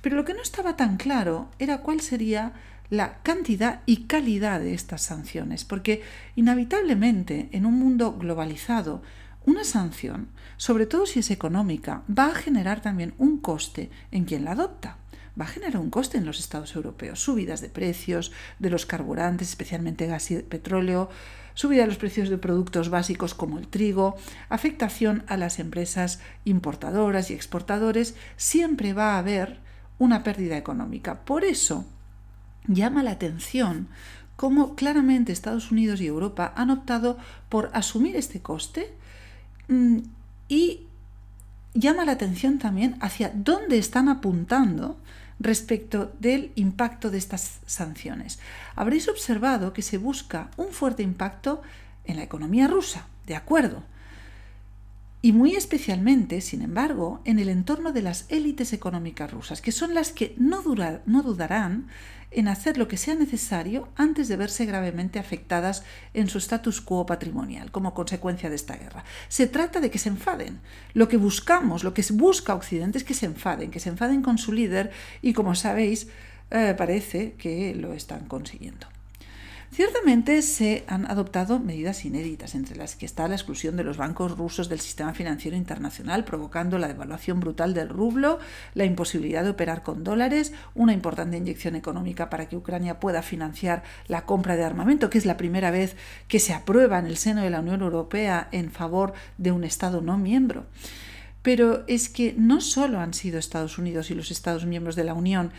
Pero 0.00 0.16
lo 0.16 0.24
que 0.24 0.34
no 0.34 0.42
estaba 0.42 0.76
tan 0.76 0.96
claro 0.96 1.50
era 1.58 1.78
cuál 1.78 2.00
sería 2.00 2.52
la 2.90 3.18
cantidad 3.22 3.80
y 3.86 4.04
calidad 4.04 4.60
de 4.60 4.74
estas 4.74 5.02
sanciones, 5.02 5.64
porque 5.64 6.02
inevitablemente 6.36 7.48
en 7.52 7.66
un 7.66 7.78
mundo 7.78 8.12
globalizado, 8.18 9.02
una 9.46 9.64
sanción, 9.64 10.28
sobre 10.56 10.86
todo 10.86 11.06
si 11.06 11.20
es 11.20 11.30
económica, 11.30 12.02
va 12.06 12.26
a 12.26 12.34
generar 12.34 12.80
también 12.80 13.14
un 13.18 13.38
coste 13.38 13.90
en 14.10 14.24
quien 14.24 14.44
la 14.44 14.52
adopta. 14.52 14.98
Va 15.38 15.44
a 15.44 15.48
generar 15.48 15.78
un 15.78 15.90
coste 15.90 16.16
en 16.16 16.26
los 16.26 16.38
estados 16.38 16.76
europeos, 16.76 17.20
subidas 17.20 17.60
de 17.60 17.68
precios 17.68 18.30
de 18.58 18.70
los 18.70 18.86
carburantes, 18.86 19.48
especialmente 19.48 20.06
gas 20.06 20.30
y 20.30 20.36
petróleo, 20.42 21.10
subida 21.54 21.82
de 21.82 21.88
los 21.88 21.96
precios 21.96 22.28
de 22.28 22.38
productos 22.38 22.88
básicos 22.88 23.34
como 23.34 23.58
el 23.58 23.68
trigo, 23.68 24.16
afectación 24.48 25.24
a 25.26 25.36
las 25.36 25.58
empresas 25.58 26.20
importadoras 26.44 27.30
y 27.30 27.34
exportadores, 27.34 28.14
siempre 28.36 28.92
va 28.92 29.14
a 29.14 29.18
haber 29.18 29.60
una 29.98 30.22
pérdida 30.22 30.56
económica. 30.56 31.24
Por 31.24 31.44
eso 31.44 31.84
llama 32.66 33.02
la 33.02 33.12
atención 33.12 33.88
cómo 34.36 34.74
claramente 34.74 35.32
Estados 35.32 35.70
Unidos 35.70 36.00
y 36.00 36.06
Europa 36.06 36.52
han 36.56 36.70
optado 36.70 37.18
por 37.48 37.70
asumir 37.72 38.16
este 38.16 38.40
coste 38.40 38.94
mm, 39.68 39.98
y 40.48 40.86
llama 41.72 42.04
la 42.04 42.12
atención 42.12 42.58
también 42.58 42.96
hacia 43.00 43.30
dónde 43.34 43.78
están 43.78 44.08
apuntando 44.08 44.98
respecto 45.40 46.12
del 46.20 46.52
impacto 46.54 47.10
de 47.10 47.18
estas 47.18 47.60
sanciones. 47.66 48.38
Habréis 48.76 49.08
observado 49.08 49.72
que 49.72 49.82
se 49.82 49.98
busca 49.98 50.50
un 50.56 50.68
fuerte 50.68 51.02
impacto 51.02 51.62
en 52.04 52.16
la 52.16 52.22
economía 52.22 52.68
rusa, 52.68 53.06
de 53.26 53.36
acuerdo, 53.36 53.82
y 55.24 55.32
muy 55.32 55.54
especialmente, 55.54 56.42
sin 56.42 56.60
embargo, 56.60 57.22
en 57.24 57.38
el 57.38 57.48
entorno 57.48 57.92
de 57.92 58.02
las 58.02 58.26
élites 58.28 58.74
económicas 58.74 59.30
rusas, 59.30 59.62
que 59.62 59.72
son 59.72 59.94
las 59.94 60.12
que 60.12 60.34
no, 60.36 60.60
dudarán 60.60 61.86
en 62.30 62.48
hacer 62.48 62.78
lo 62.78 62.88
que 62.88 62.96
sea 62.96 63.14
necesario 63.14 63.88
antes 63.96 64.28
de 64.28 64.36
verse 64.36 64.66
gravemente 64.66 65.18
afectadas 65.18 65.84
en 66.14 66.28
su 66.28 66.38
status 66.38 66.80
quo 66.80 67.06
patrimonial 67.06 67.70
como 67.70 67.94
consecuencia 67.94 68.50
de 68.50 68.56
esta 68.56 68.76
guerra. 68.76 69.04
Se 69.28 69.46
trata 69.46 69.80
de 69.80 69.90
que 69.90 69.98
se 69.98 70.08
enfaden. 70.08 70.60
Lo 70.92 71.08
que 71.08 71.16
buscamos, 71.16 71.84
lo 71.84 71.94
que 71.94 72.04
busca 72.12 72.54
Occidente 72.54 72.98
es 72.98 73.04
que 73.04 73.14
se 73.14 73.26
enfaden, 73.26 73.70
que 73.70 73.80
se 73.80 73.90
enfaden 73.90 74.22
con 74.22 74.38
su 74.38 74.52
líder 74.52 74.90
y, 75.22 75.32
como 75.32 75.54
sabéis, 75.54 76.08
eh, 76.50 76.74
parece 76.76 77.34
que 77.34 77.74
lo 77.74 77.92
están 77.92 78.26
consiguiendo. 78.26 78.86
Ciertamente 79.74 80.40
se 80.42 80.84
han 80.86 81.04
adoptado 81.10 81.58
medidas 81.58 82.04
inéditas, 82.04 82.54
entre 82.54 82.76
las 82.76 82.94
que 82.94 83.06
está 83.06 83.26
la 83.26 83.34
exclusión 83.34 83.74
de 83.76 83.82
los 83.82 83.96
bancos 83.96 84.38
rusos 84.38 84.68
del 84.68 84.78
sistema 84.78 85.14
financiero 85.14 85.56
internacional, 85.56 86.24
provocando 86.24 86.78
la 86.78 86.86
devaluación 86.86 87.40
brutal 87.40 87.74
del 87.74 87.88
rublo, 87.88 88.38
la 88.74 88.84
imposibilidad 88.84 89.42
de 89.42 89.50
operar 89.50 89.82
con 89.82 90.04
dólares, 90.04 90.52
una 90.76 90.92
importante 90.92 91.38
inyección 91.38 91.74
económica 91.74 92.30
para 92.30 92.48
que 92.48 92.56
Ucrania 92.56 93.00
pueda 93.00 93.20
financiar 93.20 93.82
la 94.06 94.26
compra 94.26 94.54
de 94.54 94.62
armamento, 94.62 95.10
que 95.10 95.18
es 95.18 95.26
la 95.26 95.36
primera 95.36 95.72
vez 95.72 95.96
que 96.28 96.38
se 96.38 96.54
aprueba 96.54 97.00
en 97.00 97.06
el 97.06 97.16
seno 97.16 97.42
de 97.42 97.50
la 97.50 97.58
Unión 97.58 97.82
Europea 97.82 98.46
en 98.52 98.70
favor 98.70 99.12
de 99.38 99.50
un 99.50 99.64
Estado 99.64 100.02
no 100.02 100.18
miembro. 100.18 100.66
Pero 101.42 101.82
es 101.88 102.08
que 102.08 102.32
no 102.38 102.60
solo 102.60 103.00
han 103.00 103.12
sido 103.12 103.40
Estados 103.40 103.76
Unidos 103.76 104.12
y 104.12 104.14
los 104.14 104.30
Estados 104.30 104.66
miembros 104.66 104.94
de 104.94 105.04
la 105.04 105.14
Unión 105.14 105.50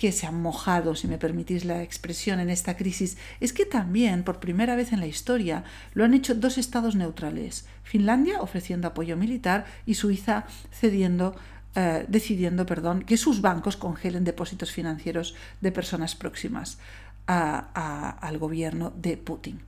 que 0.00 0.12
se 0.12 0.26
han 0.26 0.40
mojado, 0.40 0.94
si 0.94 1.06
me 1.08 1.18
permitís 1.18 1.66
la 1.66 1.82
expresión, 1.82 2.40
en 2.40 2.48
esta 2.48 2.74
crisis, 2.74 3.18
es 3.38 3.52
que 3.52 3.66
también, 3.66 4.24
por 4.24 4.40
primera 4.40 4.74
vez 4.74 4.94
en 4.94 5.00
la 5.00 5.06
historia, 5.06 5.62
lo 5.92 6.06
han 6.06 6.14
hecho 6.14 6.34
dos 6.34 6.56
estados 6.56 6.96
neutrales, 6.96 7.66
Finlandia 7.82 8.40
ofreciendo 8.40 8.88
apoyo 8.88 9.18
militar 9.18 9.66
y 9.84 9.96
Suiza 9.96 10.46
cediendo 10.72 11.36
eh, 11.74 12.06
decidiendo 12.08 12.64
perdón, 12.64 13.02
que 13.02 13.18
sus 13.18 13.42
bancos 13.42 13.76
congelen 13.76 14.24
depósitos 14.24 14.72
financieros 14.72 15.34
de 15.60 15.70
personas 15.70 16.16
próximas 16.16 16.78
al 17.26 18.38
gobierno 18.38 18.92
de 18.96 19.18
Putin. 19.18 19.60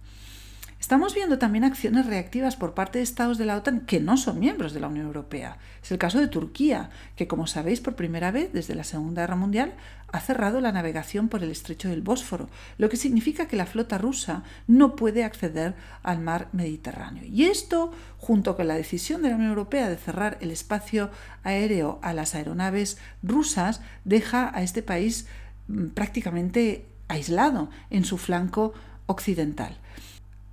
Estamos 0.82 1.14
viendo 1.14 1.38
también 1.38 1.62
acciones 1.62 2.06
reactivas 2.06 2.56
por 2.56 2.74
parte 2.74 2.98
de 2.98 3.04
estados 3.04 3.38
de 3.38 3.46
la 3.46 3.56
OTAN 3.56 3.82
que 3.82 4.00
no 4.00 4.16
son 4.16 4.40
miembros 4.40 4.72
de 4.72 4.80
la 4.80 4.88
Unión 4.88 5.06
Europea. 5.06 5.56
Es 5.80 5.92
el 5.92 5.96
caso 5.96 6.18
de 6.18 6.26
Turquía, 6.26 6.90
que 7.14 7.28
como 7.28 7.46
sabéis 7.46 7.80
por 7.80 7.94
primera 7.94 8.32
vez 8.32 8.52
desde 8.52 8.74
la 8.74 8.82
Segunda 8.82 9.22
Guerra 9.22 9.36
Mundial 9.36 9.74
ha 10.08 10.18
cerrado 10.18 10.60
la 10.60 10.72
navegación 10.72 11.28
por 11.28 11.44
el 11.44 11.52
estrecho 11.52 11.88
del 11.88 12.02
Bósforo, 12.02 12.48
lo 12.78 12.88
que 12.88 12.96
significa 12.96 13.46
que 13.46 13.54
la 13.54 13.66
flota 13.66 13.96
rusa 13.96 14.42
no 14.66 14.96
puede 14.96 15.22
acceder 15.22 15.76
al 16.02 16.18
mar 16.18 16.48
Mediterráneo. 16.50 17.22
Y 17.26 17.44
esto, 17.44 17.92
junto 18.18 18.56
con 18.56 18.66
la 18.66 18.74
decisión 18.74 19.22
de 19.22 19.28
la 19.28 19.36
Unión 19.36 19.50
Europea 19.50 19.88
de 19.88 19.96
cerrar 19.96 20.36
el 20.40 20.50
espacio 20.50 21.10
aéreo 21.44 22.00
a 22.02 22.12
las 22.12 22.34
aeronaves 22.34 22.98
rusas, 23.22 23.82
deja 24.04 24.50
a 24.52 24.64
este 24.64 24.82
país 24.82 25.28
mm, 25.68 25.90
prácticamente 25.90 26.86
aislado 27.06 27.70
en 27.90 28.04
su 28.04 28.18
flanco 28.18 28.74
occidental. 29.06 29.78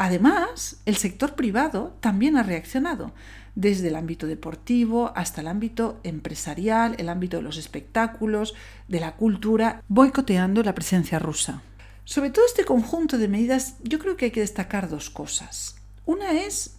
Además, 0.01 0.77
el 0.85 0.95
sector 0.95 1.35
privado 1.35 1.97
también 1.99 2.37
ha 2.37 2.43
reaccionado, 2.43 3.11
desde 3.55 3.89
el 3.89 3.97
ámbito 3.97 4.27
deportivo 4.27 5.11
hasta 5.13 5.41
el 5.41 5.49
ámbito 5.49 5.99
empresarial, 6.03 6.95
el 6.99 7.09
ámbito 7.09 7.35
de 7.35 7.43
los 7.43 7.57
espectáculos, 7.57 8.55
de 8.87 9.01
la 9.01 9.17
cultura, 9.17 9.83
boicoteando 9.89 10.63
la 10.63 10.73
presencia 10.73 11.19
rusa. 11.19 11.63
Sobre 12.05 12.29
todo 12.29 12.45
este 12.45 12.63
conjunto 12.63 13.17
de 13.17 13.27
medidas, 13.27 13.75
yo 13.83 13.99
creo 13.99 14.15
que 14.15 14.25
hay 14.25 14.31
que 14.31 14.39
destacar 14.39 14.87
dos 14.87 15.09
cosas. 15.09 15.75
Una 16.05 16.31
es 16.31 16.77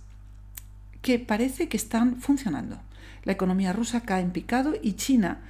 que 1.02 1.18
parece 1.18 1.68
que 1.68 1.76
están 1.76 2.22
funcionando. 2.22 2.80
La 3.24 3.32
economía 3.32 3.74
rusa 3.74 4.00
cae 4.00 4.22
en 4.22 4.30
picado 4.30 4.72
y 4.80 4.94
China, 4.94 5.42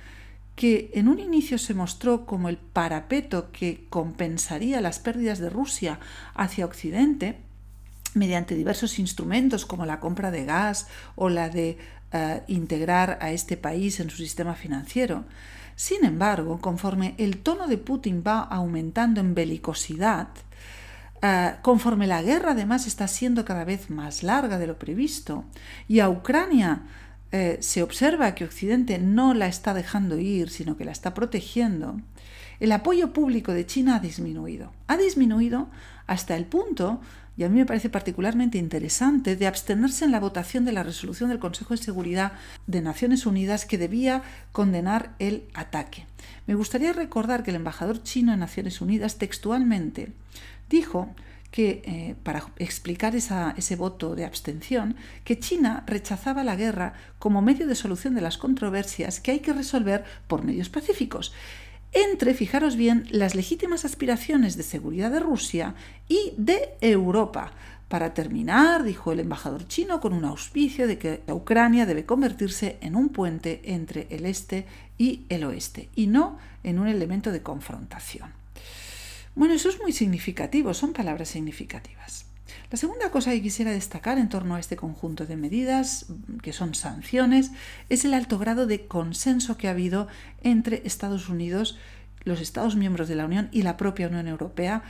que 0.56 0.90
en 0.94 1.06
un 1.06 1.20
inicio 1.20 1.56
se 1.56 1.74
mostró 1.74 2.26
como 2.26 2.48
el 2.48 2.56
parapeto 2.56 3.52
que 3.52 3.86
compensaría 3.90 4.80
las 4.80 4.98
pérdidas 4.98 5.38
de 5.38 5.50
Rusia 5.50 6.00
hacia 6.34 6.64
Occidente, 6.64 7.38
mediante 8.14 8.54
diversos 8.54 8.98
instrumentos 8.98 9.66
como 9.66 9.86
la 9.86 10.00
compra 10.00 10.30
de 10.30 10.44
gas 10.44 10.88
o 11.14 11.28
la 11.28 11.48
de 11.48 11.78
eh, 12.12 12.42
integrar 12.48 13.18
a 13.20 13.30
este 13.30 13.56
país 13.56 14.00
en 14.00 14.10
su 14.10 14.16
sistema 14.16 14.54
financiero. 14.54 15.24
Sin 15.76 16.04
embargo, 16.04 16.60
conforme 16.60 17.14
el 17.18 17.38
tono 17.38 17.66
de 17.66 17.78
Putin 17.78 18.22
va 18.26 18.40
aumentando 18.40 19.20
en 19.20 19.34
belicosidad, 19.34 20.28
eh, 21.22 21.54
conforme 21.62 22.06
la 22.06 22.22
guerra 22.22 22.52
además 22.52 22.86
está 22.86 23.06
siendo 23.08 23.44
cada 23.44 23.64
vez 23.64 23.90
más 23.90 24.22
larga 24.22 24.58
de 24.58 24.66
lo 24.66 24.78
previsto 24.78 25.44
y 25.86 26.00
a 26.00 26.08
Ucrania 26.08 26.82
eh, 27.32 27.58
se 27.60 27.82
observa 27.82 28.34
que 28.34 28.44
Occidente 28.44 28.98
no 28.98 29.34
la 29.34 29.46
está 29.46 29.72
dejando 29.72 30.18
ir, 30.18 30.50
sino 30.50 30.76
que 30.76 30.84
la 30.84 30.92
está 30.92 31.14
protegiendo, 31.14 32.00
el 32.58 32.72
apoyo 32.72 33.12
público 33.12 33.52
de 33.52 33.66
China 33.66 33.96
ha 33.96 34.00
disminuido. 34.00 34.72
Ha 34.88 34.96
disminuido 34.96 35.68
hasta 36.06 36.36
el 36.36 36.44
punto 36.44 37.00
y 37.36 37.44
a 37.44 37.48
mí 37.48 37.58
me 37.58 37.66
parece 37.66 37.88
particularmente 37.88 38.58
interesante, 38.58 39.36
de 39.36 39.46
abstenerse 39.46 40.04
en 40.04 40.12
la 40.12 40.20
votación 40.20 40.64
de 40.64 40.72
la 40.72 40.82
resolución 40.82 41.30
del 41.30 41.38
Consejo 41.38 41.74
de 41.74 41.82
Seguridad 41.82 42.32
de 42.66 42.82
Naciones 42.82 43.26
Unidas 43.26 43.64
que 43.64 43.78
debía 43.78 44.22
condenar 44.52 45.14
el 45.18 45.44
ataque. 45.54 46.06
Me 46.46 46.54
gustaría 46.54 46.92
recordar 46.92 47.42
que 47.42 47.50
el 47.50 47.56
embajador 47.56 48.02
chino 48.02 48.32
en 48.32 48.40
Naciones 48.40 48.80
Unidas 48.80 49.18
textualmente 49.18 50.12
dijo 50.68 51.14
que, 51.50 51.82
eh, 51.84 52.14
para 52.22 52.44
explicar 52.58 53.14
ese 53.16 53.76
voto 53.76 54.14
de 54.14 54.24
abstención, 54.24 54.96
que 55.24 55.38
China 55.38 55.82
rechazaba 55.86 56.44
la 56.44 56.56
guerra 56.56 56.94
como 57.18 57.42
medio 57.42 57.66
de 57.66 57.74
solución 57.74 58.14
de 58.14 58.20
las 58.20 58.38
controversias 58.38 59.20
que 59.20 59.32
hay 59.32 59.40
que 59.40 59.52
resolver 59.52 60.04
por 60.28 60.44
medios 60.44 60.68
pacíficos 60.68 61.32
entre, 61.92 62.34
fijaros 62.34 62.76
bien, 62.76 63.06
las 63.10 63.34
legítimas 63.34 63.84
aspiraciones 63.84 64.56
de 64.56 64.62
seguridad 64.62 65.10
de 65.10 65.20
Rusia 65.20 65.74
y 66.08 66.32
de 66.36 66.74
Europa. 66.80 67.52
Para 67.88 68.14
terminar, 68.14 68.84
dijo 68.84 69.10
el 69.10 69.18
embajador 69.18 69.66
chino 69.66 70.00
con 70.00 70.12
un 70.12 70.24
auspicio 70.24 70.86
de 70.86 70.98
que 70.98 71.22
Ucrania 71.26 71.86
debe 71.86 72.06
convertirse 72.06 72.78
en 72.80 72.94
un 72.94 73.08
puente 73.08 73.62
entre 73.64 74.06
el 74.10 74.26
este 74.26 74.66
y 74.96 75.24
el 75.28 75.42
oeste, 75.42 75.88
y 75.96 76.06
no 76.06 76.38
en 76.62 76.78
un 76.78 76.86
elemento 76.86 77.32
de 77.32 77.42
confrontación. 77.42 78.30
Bueno, 79.34 79.54
eso 79.54 79.68
es 79.68 79.80
muy 79.80 79.92
significativo, 79.92 80.72
son 80.74 80.92
palabras 80.92 81.30
significativas. 81.30 82.29
La 82.70 82.76
segunda 82.76 83.10
cosa 83.10 83.30
que 83.30 83.42
quisiera 83.42 83.70
destacar 83.70 84.18
en 84.18 84.28
torno 84.28 84.54
a 84.54 84.60
este 84.60 84.76
conjunto 84.76 85.26
de 85.26 85.36
medidas, 85.36 86.06
que 86.42 86.52
son 86.52 86.74
sanciones, 86.74 87.50
es 87.88 88.04
el 88.04 88.14
alto 88.14 88.38
grado 88.38 88.66
de 88.66 88.86
consenso 88.86 89.56
que 89.56 89.68
ha 89.68 89.72
habido 89.72 90.08
entre 90.42 90.82
Estados 90.84 91.28
Unidos, 91.28 91.78
los 92.24 92.40
Estados 92.40 92.76
miembros 92.76 93.08
de 93.08 93.16
la 93.16 93.26
Unión 93.26 93.48
y 93.52 93.62
la 93.62 93.76
propia 93.76 94.08
Unión 94.08 94.28
Europea 94.28 94.82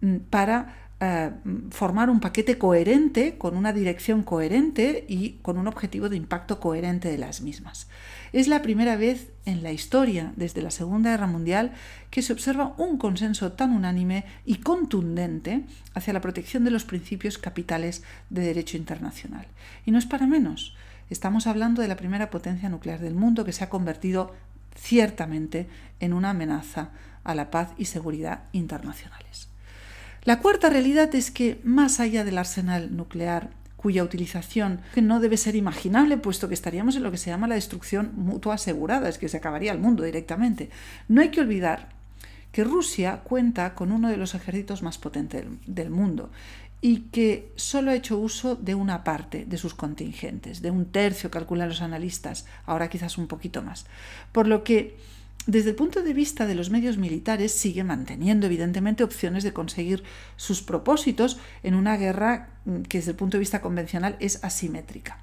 mm, 0.00 0.16
para 0.30 0.87
eh, 1.00 1.30
formar 1.70 2.10
un 2.10 2.18
paquete 2.18 2.58
coherente, 2.58 3.38
con 3.38 3.56
una 3.56 3.72
dirección 3.72 4.24
coherente 4.24 5.04
y 5.08 5.34
con 5.42 5.56
un 5.56 5.68
objetivo 5.68 6.08
de 6.08 6.16
impacto 6.16 6.58
coherente 6.58 7.08
de 7.08 7.18
las 7.18 7.40
mismas. 7.40 7.88
Es 8.32 8.48
la 8.48 8.62
primera 8.62 8.96
vez 8.96 9.30
en 9.44 9.62
la 9.62 9.70
historia, 9.70 10.32
desde 10.34 10.60
la 10.60 10.72
Segunda 10.72 11.10
Guerra 11.10 11.28
Mundial, 11.28 11.72
que 12.10 12.20
se 12.20 12.32
observa 12.32 12.74
un 12.78 12.98
consenso 12.98 13.52
tan 13.52 13.70
unánime 13.70 14.24
y 14.44 14.56
contundente 14.56 15.64
hacia 15.94 16.12
la 16.12 16.20
protección 16.20 16.64
de 16.64 16.72
los 16.72 16.84
principios 16.84 17.38
capitales 17.38 18.02
de 18.28 18.42
derecho 18.42 18.76
internacional. 18.76 19.46
Y 19.86 19.92
no 19.92 19.98
es 19.98 20.06
para 20.06 20.26
menos. 20.26 20.74
Estamos 21.10 21.46
hablando 21.46 21.80
de 21.80 21.88
la 21.88 21.96
primera 21.96 22.28
potencia 22.28 22.68
nuclear 22.68 22.98
del 22.98 23.14
mundo 23.14 23.44
que 23.44 23.52
se 23.52 23.62
ha 23.62 23.70
convertido 23.70 24.34
ciertamente 24.74 25.68
en 26.00 26.12
una 26.12 26.30
amenaza 26.30 26.90
a 27.22 27.36
la 27.36 27.52
paz 27.52 27.70
y 27.78 27.84
seguridad 27.84 28.44
internacionales. 28.52 29.48
La 30.28 30.40
cuarta 30.40 30.68
realidad 30.68 31.14
es 31.14 31.30
que, 31.30 31.58
más 31.64 32.00
allá 32.00 32.22
del 32.22 32.36
arsenal 32.36 32.94
nuclear, 32.94 33.48
cuya 33.78 34.04
utilización 34.04 34.82
no 34.94 35.20
debe 35.20 35.38
ser 35.38 35.56
imaginable, 35.56 36.18
puesto 36.18 36.48
que 36.48 36.54
estaríamos 36.54 36.96
en 36.96 37.02
lo 37.02 37.10
que 37.10 37.16
se 37.16 37.30
llama 37.30 37.48
la 37.48 37.54
destrucción 37.54 38.12
mutua 38.14 38.56
asegurada, 38.56 39.08
es 39.08 39.16
que 39.16 39.30
se 39.30 39.38
acabaría 39.38 39.72
el 39.72 39.78
mundo 39.78 40.02
directamente, 40.02 40.68
no 41.08 41.22
hay 41.22 41.30
que 41.30 41.40
olvidar 41.40 41.88
que 42.52 42.62
Rusia 42.62 43.22
cuenta 43.24 43.74
con 43.74 43.90
uno 43.90 44.10
de 44.10 44.18
los 44.18 44.34
ejércitos 44.34 44.82
más 44.82 44.98
potentes 44.98 45.46
del 45.66 45.88
mundo 45.88 46.30
y 46.82 47.04
que 47.10 47.50
solo 47.56 47.90
ha 47.90 47.94
hecho 47.94 48.18
uso 48.18 48.54
de 48.54 48.74
una 48.74 49.04
parte 49.04 49.46
de 49.46 49.56
sus 49.56 49.72
contingentes, 49.72 50.60
de 50.60 50.70
un 50.70 50.92
tercio, 50.92 51.30
calculan 51.30 51.70
los 51.70 51.80
analistas, 51.80 52.44
ahora 52.66 52.90
quizás 52.90 53.16
un 53.16 53.28
poquito 53.28 53.62
más. 53.62 53.86
Por 54.32 54.46
lo 54.46 54.62
que, 54.62 54.98
desde 55.48 55.70
el 55.70 55.76
punto 55.76 56.02
de 56.02 56.12
vista 56.12 56.46
de 56.46 56.54
los 56.54 56.68
medios 56.68 56.98
militares, 56.98 57.52
sigue 57.52 57.82
manteniendo 57.82 58.44
evidentemente 58.44 59.02
opciones 59.02 59.44
de 59.44 59.54
conseguir 59.54 60.04
sus 60.36 60.60
propósitos 60.60 61.38
en 61.62 61.74
una 61.74 61.96
guerra 61.96 62.50
mm, 62.66 62.82
que 62.82 62.98
desde 62.98 63.12
el 63.12 63.16
punto 63.16 63.38
de 63.38 63.40
vista 63.40 63.62
convencional 63.62 64.16
es 64.20 64.44
asimétrica. 64.44 65.22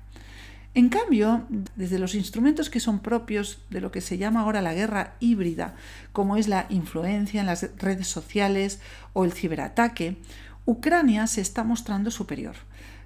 En 0.73 0.89
cambio, 0.89 1.45
desde 1.75 1.99
los 1.99 2.15
instrumentos 2.15 2.71
que 2.71 2.79
son 2.79 3.01
propios 3.01 3.59
de 3.69 3.81
lo 3.81 3.91
que 3.91 4.01
se 4.01 4.17
llama 4.17 4.41
ahora 4.41 4.63
la 4.63 4.73
guerra 4.73 5.13
híbrida, 5.19 5.75
como 6.11 6.37
es 6.37 6.47
la 6.47 6.65
influencia 6.69 7.39
en 7.39 7.45
las 7.45 7.69
redes 7.77 8.07
sociales 8.07 8.79
o 9.13 9.25
el 9.25 9.31
ciberataque, 9.31 10.17
Ucrania 10.65 11.27
se 11.27 11.41
está 11.41 11.63
mostrando 11.63 12.09
superior, 12.09 12.55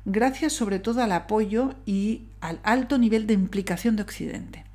gracias 0.06 0.54
sobre 0.54 0.80
todo 0.80 1.04
al 1.04 1.12
apoyo 1.12 1.76
y 1.86 2.30
al 2.40 2.62
alto 2.64 2.98
nivel 2.98 3.28
de 3.28 3.34
implicación 3.34 3.98
de 3.98 4.04
Occidente. 4.04 4.69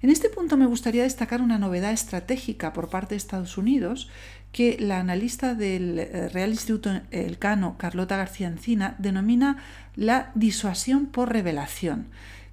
En 0.00 0.10
este 0.10 0.28
punto 0.28 0.56
me 0.56 0.66
gustaría 0.66 1.02
destacar 1.02 1.42
una 1.42 1.58
novedad 1.58 1.92
estratégica 1.92 2.72
por 2.72 2.88
parte 2.88 3.14
de 3.14 3.16
Estados 3.16 3.58
Unidos 3.58 4.08
que 4.52 4.76
la 4.78 5.00
analista 5.00 5.54
del 5.54 5.98
eh, 5.98 6.28
Real 6.28 6.50
Instituto 6.50 7.00
Elcano, 7.10 7.76
Carlota 7.78 8.16
García 8.16 8.46
Encina, 8.46 8.94
denomina 8.98 9.58
la 9.96 10.30
disuasión 10.34 11.06
por 11.06 11.32
revelación, 11.32 12.06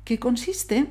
que 0.04 0.20
consiste 0.20 0.88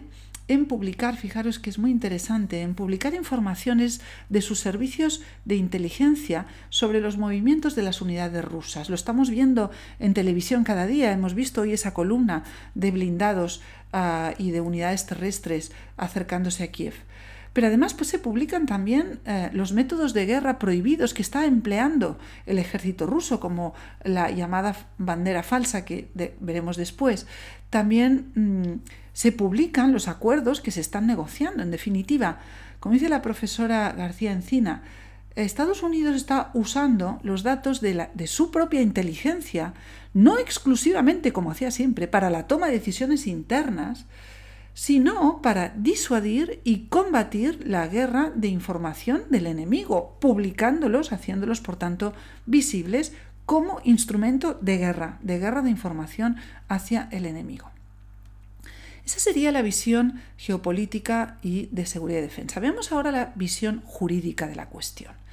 en 0.47 0.67
publicar, 0.67 1.17
fijaros 1.17 1.59
que 1.59 1.71
es 1.71 1.79
muy 1.79 1.91
interesante, 1.91 2.61
en 2.61 2.75
publicar 2.75 3.15
informaciones 3.15 4.01
de 4.29 4.43
sus 4.43 4.61
servicios 4.61 5.23
de 5.47 5.57
inteligencia 5.57 6.47
sobre 6.69 7.01
los 7.01 7.17
movimientos 7.17 7.75
de 7.75 7.83
las 7.83 8.03
unidades 8.03 8.45
rusas. 8.45 8.91
Lo 8.91 8.95
estamos 8.95 9.31
viendo 9.31 9.71
en 9.99 10.13
televisión 10.13 10.63
cada 10.63 10.87
día, 10.87 11.13
hemos 11.13 11.35
visto 11.35 11.63
hoy 11.63 11.73
esa 11.73 11.95
columna 11.95 12.45
de 12.75 12.91
blindados 12.91 13.63
y 14.39 14.51
de 14.51 14.61
unidades 14.61 15.07
terrestres 15.07 15.73
acercándose 15.97 16.65
a 16.65 16.69
Kiev. 16.69 16.95
Pero 17.55 17.69
además 17.69 17.95
pues, 17.95 18.11
se 18.11 18.19
publican 18.19 18.67
también 18.67 19.21
eh, 19.25 19.49
los 19.53 19.73
métodos 19.73 20.13
de 20.13 20.27
guerra 20.27 20.59
prohibidos 20.59 21.15
que 21.15 21.23
está 21.23 21.47
empleando 21.47 22.19
el 22.47 22.59
ejército 22.59 23.07
ruso, 23.07 23.39
como 23.39 23.75
la 24.03 24.31
llamada 24.33 24.75
bandera 24.99 25.45
falsa 25.45 25.85
que 25.85 26.11
veremos 26.41 26.77
después. 26.77 27.27
También 27.71 28.33
mmm, 28.35 28.81
se 29.13 29.31
publican 29.31 29.93
los 29.93 30.09
acuerdos 30.09 30.61
que 30.61 30.73
se 30.73 30.81
están 30.81 31.07
negociando. 31.07 31.63
En 31.63 31.71
definitiva, 31.71 32.41
como 32.81 32.95
dice 32.95 33.09
la 33.09 33.23
profesora 33.23 33.93
García 33.93 34.33
Encina, 34.33 34.83
Estados 35.43 35.83
Unidos 35.83 36.15
está 36.15 36.51
usando 36.55 37.19
los 37.25 37.43
datos 37.43 37.81
de, 37.81 38.27
su 38.27 38.53
propia 38.53 38.81
inteligencia, 38.83 39.75
no 40.13 40.39
exclusivamente, 40.39 41.33
como 41.33 41.51
hacía 41.51 41.73
siempre, 41.73 42.07
para 42.07 42.31
la 42.31 42.47
toma 42.47 42.69
de 42.69 42.75
decisiones 42.75 43.27
internas, 43.27 44.07
sino 44.75 45.43
para 45.43 45.71
disuadir 45.71 46.61
y 46.63 46.87
combatir 46.87 47.67
la 47.67 47.87
guerra 47.89 48.31
de 48.35 48.49
información 48.49 49.25
del 49.29 49.47
enemigo, 49.47 50.17
publicándolos, 50.21 51.13
haciéndolos, 51.13 51.61
por 51.61 51.77
tanto, 51.77 52.13
visibles 52.47 53.13
como 53.45 53.81
instrumento 53.83 54.55
de 54.61 54.79
guerra, 54.79 55.19
de 55.21 55.39
guerra 55.39 55.63
de 55.63 55.71
información 55.71 56.37
hacia 56.69 57.09
el 57.11 57.27
enemigo. 57.27 57.71
Esa 59.05 59.19
sería 59.19 59.53
la 59.53 59.63
visión 59.63 60.23
geopolítica 60.39 61.39
y 61.43 61.67
de 61.73 61.87
seguridad 61.87 62.21
y 62.21 62.23
defensa. 62.23 62.61
Veamos 62.61 62.91
ahora 62.91 63.11
la 63.11 63.33
visión 63.35 63.83
jurídica 63.85 64.47
de 64.47 64.55
la 64.55 64.69
cuestión. 64.69 65.24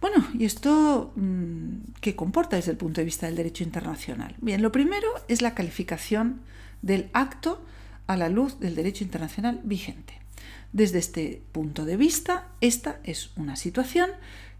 Bueno, 0.00 0.26
¿y 0.34 0.44
esto 0.44 1.12
mmm, 1.16 1.92
qué 2.00 2.14
comporta 2.14 2.56
desde 2.56 2.70
el 2.70 2.76
punto 2.76 3.00
de 3.00 3.04
vista 3.04 3.26
del 3.26 3.36
derecho 3.36 3.64
internacional? 3.64 4.34
Bien, 4.40 4.62
lo 4.62 4.70
primero 4.70 5.08
es 5.26 5.42
la 5.42 5.54
calificación 5.54 6.40
del 6.82 7.10
acto 7.12 7.60
a 8.06 8.16
la 8.16 8.28
luz 8.28 8.60
del 8.60 8.74
derecho 8.74 9.04
internacional 9.04 9.60
vigente. 9.64 10.14
Desde 10.72 10.98
este 10.98 11.42
punto 11.52 11.84
de 11.84 11.96
vista, 11.96 12.48
esta 12.60 13.00
es 13.02 13.30
una 13.36 13.56
situación 13.56 14.10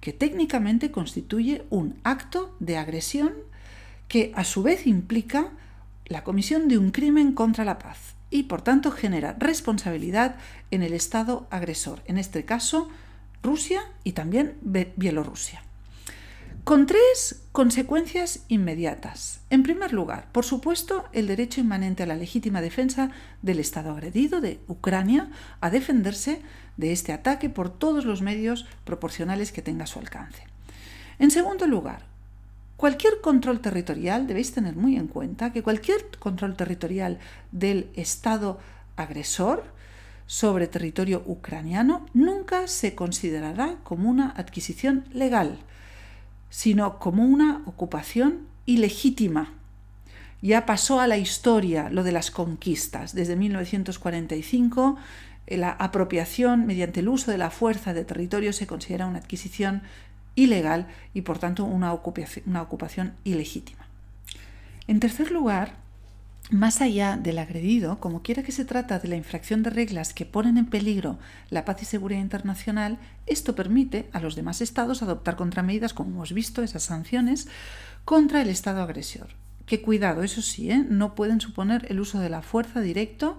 que 0.01 0.13
técnicamente 0.13 0.91
constituye 0.91 1.65
un 1.71 1.99
acto 2.03 2.57
de 2.61 2.77
agresión 2.77 3.33
que 4.09 4.33
a 4.35 4.45
su 4.45 4.63
vez 4.63 4.87
implica 4.87 5.51
la 6.07 6.25
comisión 6.25 6.69
de 6.69 6.79
un 6.79 6.91
crimen 6.91 7.33
contra 7.33 7.65
la 7.65 7.79
paz 7.79 8.15
y 8.31 8.45
por 8.45 8.63
tanto 8.63 8.91
genera 8.91 9.37
responsabilidad 9.39 10.37
en 10.71 10.83
el 10.83 10.95
Estado 10.95 11.47
agresor, 11.51 12.03
en 12.07 12.19
este 12.19 12.45
caso 12.45 12.89
Rusia 13.43 13.83
y 14.05 14.13
también 14.13 14.57
Bielorrusia 14.63 15.63
con 16.69 16.85
tres 16.85 17.47
consecuencias 17.53 18.45
inmediatas. 18.49 19.41
En 19.49 19.63
primer 19.63 19.95
lugar, 19.95 20.29
por 20.33 20.45
supuesto, 20.45 21.07
el 21.15 21.27
derecho 21.27 21.63
inmanente 21.63 22.03
a 22.03 22.07
la 22.07 22.15
legítima 22.15 22.61
defensa 22.61 23.11
del 23.41 23.59
Estado 23.59 23.91
agredido, 23.91 24.43
de 24.43 24.61
Ucrania, 24.69 25.31
a 25.63 25.71
defenderse 25.71 26.43
de 26.77 26.93
este 26.93 27.15
ataque 27.15 27.49
por 27.49 27.71
todos 27.71 28.05
los 28.05 28.21
medios 28.21 28.67
proporcionales 28.85 29.51
que 29.51 29.63
tenga 29.63 29.87
su 29.87 29.99
alcance. 29.99 30.43
En 31.19 31.31
segundo 31.31 31.67
lugar, 31.67 32.03
cualquier 32.77 33.23
control 33.23 33.61
territorial, 33.61 34.27
debéis 34.27 34.53
tener 34.53 34.77
muy 34.77 34.97
en 34.97 35.07
cuenta 35.07 35.55
que 35.55 35.63
cualquier 35.63 36.11
control 36.19 36.55
territorial 36.55 37.19
del 37.51 37.89
Estado 37.95 38.61
agresor 38.97 39.65
sobre 40.29 40.69
territorio 40.69 41.25
ucraniano 41.27 42.07
nunca 42.15 42.69
se 42.69 42.95
considerará 42.95 43.79
como 43.83 44.09
una 44.09 44.31
adquisición 44.31 45.05
legal 45.13 45.59
sino 46.51 46.99
como 46.99 47.25
una 47.25 47.63
ocupación 47.67 48.47
ilegítima. 48.67 49.53
Ya 50.41 50.67
pasó 50.67 51.01
a 51.01 51.07
la 51.07 51.19
historia 51.19 51.91
lo 51.91 52.05
de 52.05 52.13
las 52.13 52.31
conquistas. 52.31 53.15
Desde 53.15 53.37
1945, 53.37 54.97
eh, 55.47 55.57
la 55.57 55.71
apropiación 55.71 56.67
mediante 56.67 57.01
el 57.01 57.09
uso 57.09 57.31
de 57.31 57.39
la 57.39 57.51
fuerza 57.51 57.93
de 57.93 58.05
territorio 58.05 58.53
se 58.53 58.67
considera 58.67 59.07
una 59.07 59.19
adquisición 59.19 59.83
ilegal 60.37 60.87
y, 61.13 61.23
por 61.23 61.39
tanto, 61.39 61.65
una 61.65 61.93
ocupación, 61.93 62.45
una 62.47 62.63
ocupación 62.63 63.15
ilegítima. 63.25 63.87
En 64.87 65.01
tercer 65.01 65.33
lugar, 65.33 65.75
más 66.51 66.81
allá 66.81 67.19
del 67.19 67.39
agredido, 67.39 68.01
como 68.01 68.23
quiera 68.23 68.43
que 68.43 68.53
se 68.53 68.65
trata 68.65 68.99
de 68.99 69.09
la 69.09 69.17
infracción 69.17 69.63
de 69.63 69.71
reglas 69.71 70.15
que 70.15 70.25
ponen 70.25 70.57
en 70.57 70.67
peligro 70.67 71.19
la 71.51 71.65
paz 71.65 71.83
y 71.83 71.85
seguridad 71.85 72.21
internacional, 72.21 72.99
esto 73.27 73.55
permite 73.55 74.09
a 74.13 74.21
los 74.21 74.35
demás 74.35 74.63
estados 74.63 75.03
adoptar 75.03 75.37
contramedidas, 75.37 75.93
como 75.93 76.11
hemos 76.11 76.33
visto, 76.33 76.63
esas 76.63 76.85
sanciones, 76.85 77.49
contra 78.07 78.41
el 78.41 78.49
estado 78.49 78.83
agresor. 78.83 79.29
Que 79.67 79.83
cuidado, 79.83 80.23
eso 80.23 80.41
sí, 80.41 80.71
¿eh? 80.71 80.87
no 80.89 81.15
pueden 81.15 81.43
suponer 81.43 81.87
el 81.91 82.01
uso 82.01 82.19
de 82.19 82.31
la 82.31 82.41
fuerza 82.41 82.81
directo 82.81 83.39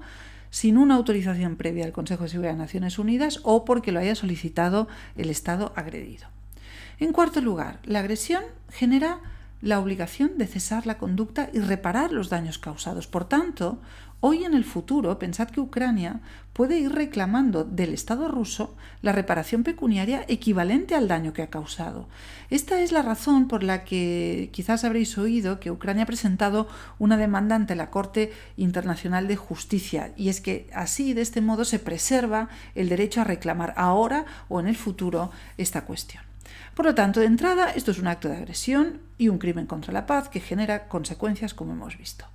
sin 0.52 0.78
una 0.78 0.96
autorización 0.96 1.56
previa 1.56 1.86
del 1.86 1.94
Consejo 1.94 2.24
de 2.24 2.30
Seguridad 2.30 2.54
de 2.54 2.60
Naciones 2.60 3.00
Unidas 3.00 3.40
o 3.44 3.66
porque 3.66 3.92
lo 3.92 4.00
haya 4.00 4.14
solicitado 4.14 4.88
el 5.16 5.32
estado 5.32 5.74
agredido. 5.76 6.28
En 7.00 7.14
cuarto 7.14 7.42
lugar, 7.42 7.80
la 7.84 8.00
agresión 8.00 8.44
genera 8.70 9.20
la 9.62 9.80
obligación 9.80 10.38
de 10.38 10.48
cesar 10.48 10.86
la 10.86 10.98
conducta 10.98 11.50
y 11.54 11.60
reparar 11.60 12.12
los 12.12 12.30
daños 12.30 12.58
causados. 12.58 13.08
Por 13.08 13.26
tanto, 13.26 13.80
hoy 14.22 14.44
en 14.44 14.54
el 14.54 14.64
futuro, 14.64 15.20
pensad 15.20 15.50
que 15.50 15.60
Ucrania 15.60 16.22
puede 16.54 16.80
ir 16.80 16.92
reclamando 16.92 17.64
del 17.64 17.94
Estado 17.94 18.28
ruso 18.28 18.76
la 19.02 19.12
reparación 19.12 19.64
pecuniaria 19.64 20.26
equivalente 20.28 20.96
al 20.96 21.08
daño 21.08 21.34
que 21.34 21.42
ha 21.42 21.50
causado. 21.50 22.08
Esta 22.50 22.82
es 22.82 22.92
la 22.92 23.02
razón 23.02 23.48
por 23.48 23.64
la 23.64 23.84
que 23.84 24.50
quizás 24.52 24.84
habréis 24.84 25.18
oído 25.18 25.60
que 25.60 25.72
Ucrania 25.72 26.04
ha 26.04 26.08
presentado 26.08 26.68
una 26.98 27.18
demanda 27.18 27.56
ante 27.56 27.76
la 27.76 27.90
Corte 27.90 28.32
Internacional 28.58 29.28
de 29.28 29.36
Justicia 29.36 30.12
y 30.18 30.30
es 30.30 30.42
que 30.42 30.70
así, 30.74 31.14
de 31.14 31.22
este 31.22 31.42
modo, 31.42 31.66
se 31.66 31.80
preserva 31.80 32.50
el 32.76 32.90
derecho 32.90 33.22
a 33.22 33.26
reclamar 33.26 33.74
ahora 33.78 34.26
o 34.48 34.60
en 34.60 34.68
el 34.68 34.76
futuro 34.76 35.32
esta 35.58 35.86
cuestión. 35.86 36.29
Por 36.76 36.86
lo 36.86 36.96
tanto, 36.96 37.20
de 37.20 37.26
entrada, 37.26 37.72
esto 37.72 37.92
es 37.92 38.00
un 38.00 38.08
acto 38.08 38.30
de 38.30 38.38
agresión 38.38 39.02
y 39.18 39.30
un 39.30 39.38
crimen 39.38 39.66
contra 39.66 39.94
la 39.94 40.06
paz 40.06 40.30
que 40.30 40.40
genera 40.40 40.88
consecuencias 40.88 41.54
como 41.54 41.74
hemos 41.74 41.98
visto. 41.98 42.26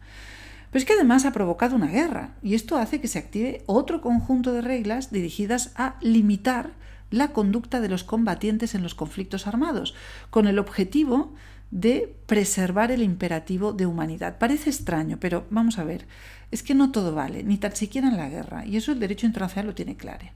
Pero 0.71 0.81
es 0.81 0.87
que 0.87 0.95
además 0.95 1.25
ha 1.25 1.33
provocado 1.33 1.77
una 1.77 1.87
guerra 1.87 2.35
y 2.43 2.55
esto 2.55 2.77
hace 2.77 3.01
que 3.01 3.09
se 3.09 3.19
active 3.19 3.63
otro 3.67 4.01
conjunto 4.01 4.53
de 4.53 4.61
reglas 4.61 5.13
dirigidas 5.13 5.73
a 5.77 5.97
limitar 6.01 6.73
la 7.11 7.29
conducta 7.29 7.81
de 7.81 7.89
los 7.89 8.03
combatientes 8.03 8.75
en 8.75 8.83
los 8.83 8.95
conflictos 8.95 9.47
armados, 9.47 9.95
con 10.31 10.49
el 10.49 10.59
objetivo 10.59 11.33
de 11.71 12.15
preservar 12.27 12.91
el 12.91 13.03
imperativo 13.03 13.73
de 13.73 13.87
humanidad. 13.87 14.39
Parece 14.39 14.71
extraño, 14.71 15.19
pero 15.21 15.47
vamos 15.51 15.79
a 15.79 15.85
ver, 15.85 16.07
es 16.51 16.63
que 16.63 16.75
no 16.75 16.93
todo 16.93 17.15
vale, 17.15 17.43
ni 17.43 17.57
tan 17.57 17.75
siquiera 17.77 18.09
en 18.09 18.17
la 18.17 18.29
guerra, 18.29 18.67
y 18.67 18.77
eso 18.77 18.93
el 18.93 19.01
derecho 19.01 19.27
internacional 19.27 19.69
lo 19.69 19.75
tiene 19.75 19.97
claro. 19.97 20.27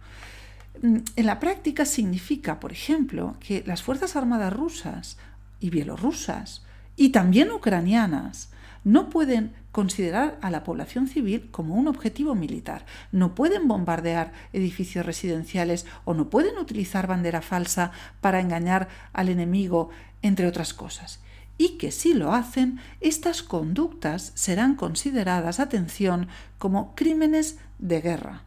Mm, 0.82 0.96
en 1.16 1.26
la 1.26 1.40
práctica 1.40 1.84
significa, 1.84 2.60
por 2.60 2.72
ejemplo, 2.72 3.36
que 3.40 3.62
las 3.66 3.82
Fuerzas 3.82 4.16
Armadas 4.16 4.52
rusas 4.52 5.18
y 5.60 5.70
bielorrusas 5.70 6.62
y 6.96 7.10
también 7.10 7.50
ucranianas 7.50 8.50
no 8.84 9.10
pueden 9.10 9.52
considerar 9.70 10.38
a 10.42 10.50
la 10.50 10.64
población 10.64 11.06
civil 11.06 11.50
como 11.52 11.76
un 11.76 11.86
objetivo 11.86 12.34
militar, 12.34 12.84
no 13.12 13.34
pueden 13.34 13.68
bombardear 13.68 14.32
edificios 14.52 15.06
residenciales 15.06 15.86
o 16.04 16.14
no 16.14 16.30
pueden 16.30 16.58
utilizar 16.58 17.06
bandera 17.06 17.42
falsa 17.42 17.92
para 18.20 18.40
engañar 18.40 18.88
al 19.12 19.28
enemigo, 19.28 19.90
entre 20.22 20.48
otras 20.48 20.74
cosas. 20.74 21.20
Y 21.58 21.76
que 21.78 21.92
si 21.92 22.14
lo 22.14 22.32
hacen, 22.32 22.80
estas 23.00 23.42
conductas 23.42 24.32
serán 24.34 24.74
consideradas, 24.74 25.60
atención, 25.60 26.26
como 26.58 26.96
crímenes 26.96 27.58
de 27.78 28.00
guerra, 28.00 28.42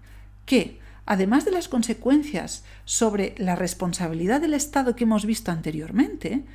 que, 0.45 0.80
además 1.05 1.45
de 1.45 1.51
las 1.51 1.67
consecuencias 1.67 2.63
sobre 2.85 3.35
la 3.37 3.55
responsabilidad 3.55 4.41
del 4.41 4.53
Estado 4.53 4.95
que 4.95 5.03
hemos 5.03 5.25
visto 5.25 5.51
anteriormente, 5.51 6.45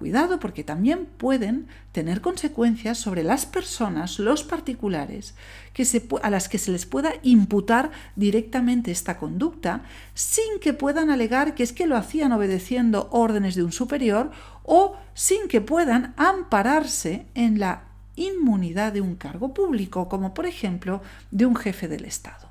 Cuidado 0.00 0.40
porque 0.40 0.64
también 0.64 1.04
pueden 1.04 1.66
tener 1.92 2.22
consecuencias 2.22 2.96
sobre 2.96 3.22
las 3.22 3.44
personas, 3.44 4.18
los 4.18 4.44
particulares, 4.44 5.34
que 5.74 5.86
a 6.22 6.30
las 6.30 6.48
que 6.48 6.56
se 6.56 6.70
les 6.72 6.86
pueda 6.86 7.12
imputar 7.22 7.90
directamente 8.16 8.92
esta 8.92 9.18
conducta 9.18 9.82
sin 10.14 10.58
que 10.58 10.72
puedan 10.72 11.10
alegar 11.10 11.54
que 11.54 11.62
es 11.62 11.74
que 11.74 11.86
lo 11.86 11.98
hacían 11.98 12.32
obedeciendo 12.32 13.10
órdenes 13.12 13.56
de 13.56 13.62
un 13.62 13.72
superior 13.72 14.30
o 14.62 14.96
sin 15.12 15.48
que 15.48 15.60
puedan 15.60 16.14
ampararse 16.16 17.26
en 17.34 17.58
la 17.58 17.82
inmunidad 18.16 18.94
de 18.94 19.02
un 19.02 19.16
cargo 19.16 19.52
público, 19.52 20.08
como 20.08 20.32
por 20.32 20.46
ejemplo 20.46 21.02
de 21.30 21.44
un 21.44 21.56
jefe 21.56 21.88
del 21.88 22.06
Estado. 22.06 22.49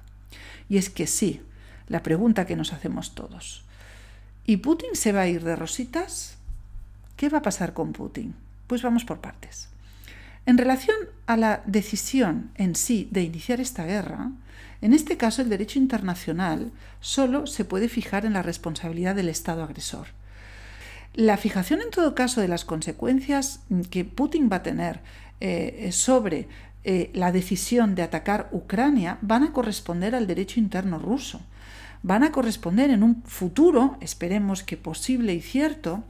Y 0.69 0.77
es 0.77 0.89
que 0.89 1.07
sí, 1.07 1.41
la 1.87 2.03
pregunta 2.03 2.45
que 2.45 2.55
nos 2.55 2.71
hacemos 2.71 3.15
todos. 3.15 3.63
¿Y 4.45 4.57
Putin 4.57 4.91
se 4.93 5.11
va 5.11 5.21
a 5.21 5.27
ir 5.27 5.43
de 5.43 5.55
rositas? 5.55 6.37
¿Qué 7.17 7.29
va 7.29 7.39
a 7.39 7.43
pasar 7.43 7.73
con 7.73 7.91
Putin? 7.91 8.35
Pues 8.67 8.81
vamos 8.81 9.03
por 9.03 9.19
partes. 9.19 9.69
En 10.45 10.57
relación 10.57 10.95
a 11.27 11.37
la 11.37 11.61
decisión 11.65 12.51
en 12.55 12.75
sí 12.75 13.07
de 13.11 13.23
iniciar 13.23 13.59
esta 13.59 13.85
guerra, 13.85 14.31
en 14.81 14.93
este 14.93 15.17
caso 15.17 15.41
el 15.41 15.49
derecho 15.49 15.77
internacional 15.77 16.71
solo 17.01 17.45
se 17.45 17.65
puede 17.65 17.89
fijar 17.89 18.25
en 18.25 18.33
la 18.33 18.41
responsabilidad 18.41 19.15
del 19.15 19.29
Estado 19.29 19.63
agresor. 19.63 20.07
La 21.13 21.37
fijación 21.37 21.81
en 21.81 21.89
todo 21.89 22.15
caso 22.15 22.39
de 22.39 22.47
las 22.47 22.65
consecuencias 22.65 23.61
que 23.89 24.05
Putin 24.05 24.49
va 24.51 24.57
a 24.57 24.63
tener 24.63 25.01
eh, 25.41 25.89
sobre 25.91 26.47
eh, 26.83 27.11
la 27.13 27.31
decisión 27.31 27.95
de 27.95 28.03
atacar 28.03 28.49
Ucrania 28.51 29.17
van 29.21 29.43
a 29.43 29.51
corresponder 29.51 30.15
al 30.15 30.27
derecho 30.27 30.59
interno 30.59 30.97
ruso. 30.97 31.41
Van 32.03 32.23
a 32.23 32.31
corresponder 32.31 32.89
en 32.89 33.03
un 33.03 33.23
futuro, 33.23 33.97
esperemos 33.99 34.63
que 34.63 34.77
posible 34.77 35.33
y 35.33 35.41
cierto, 35.41 36.03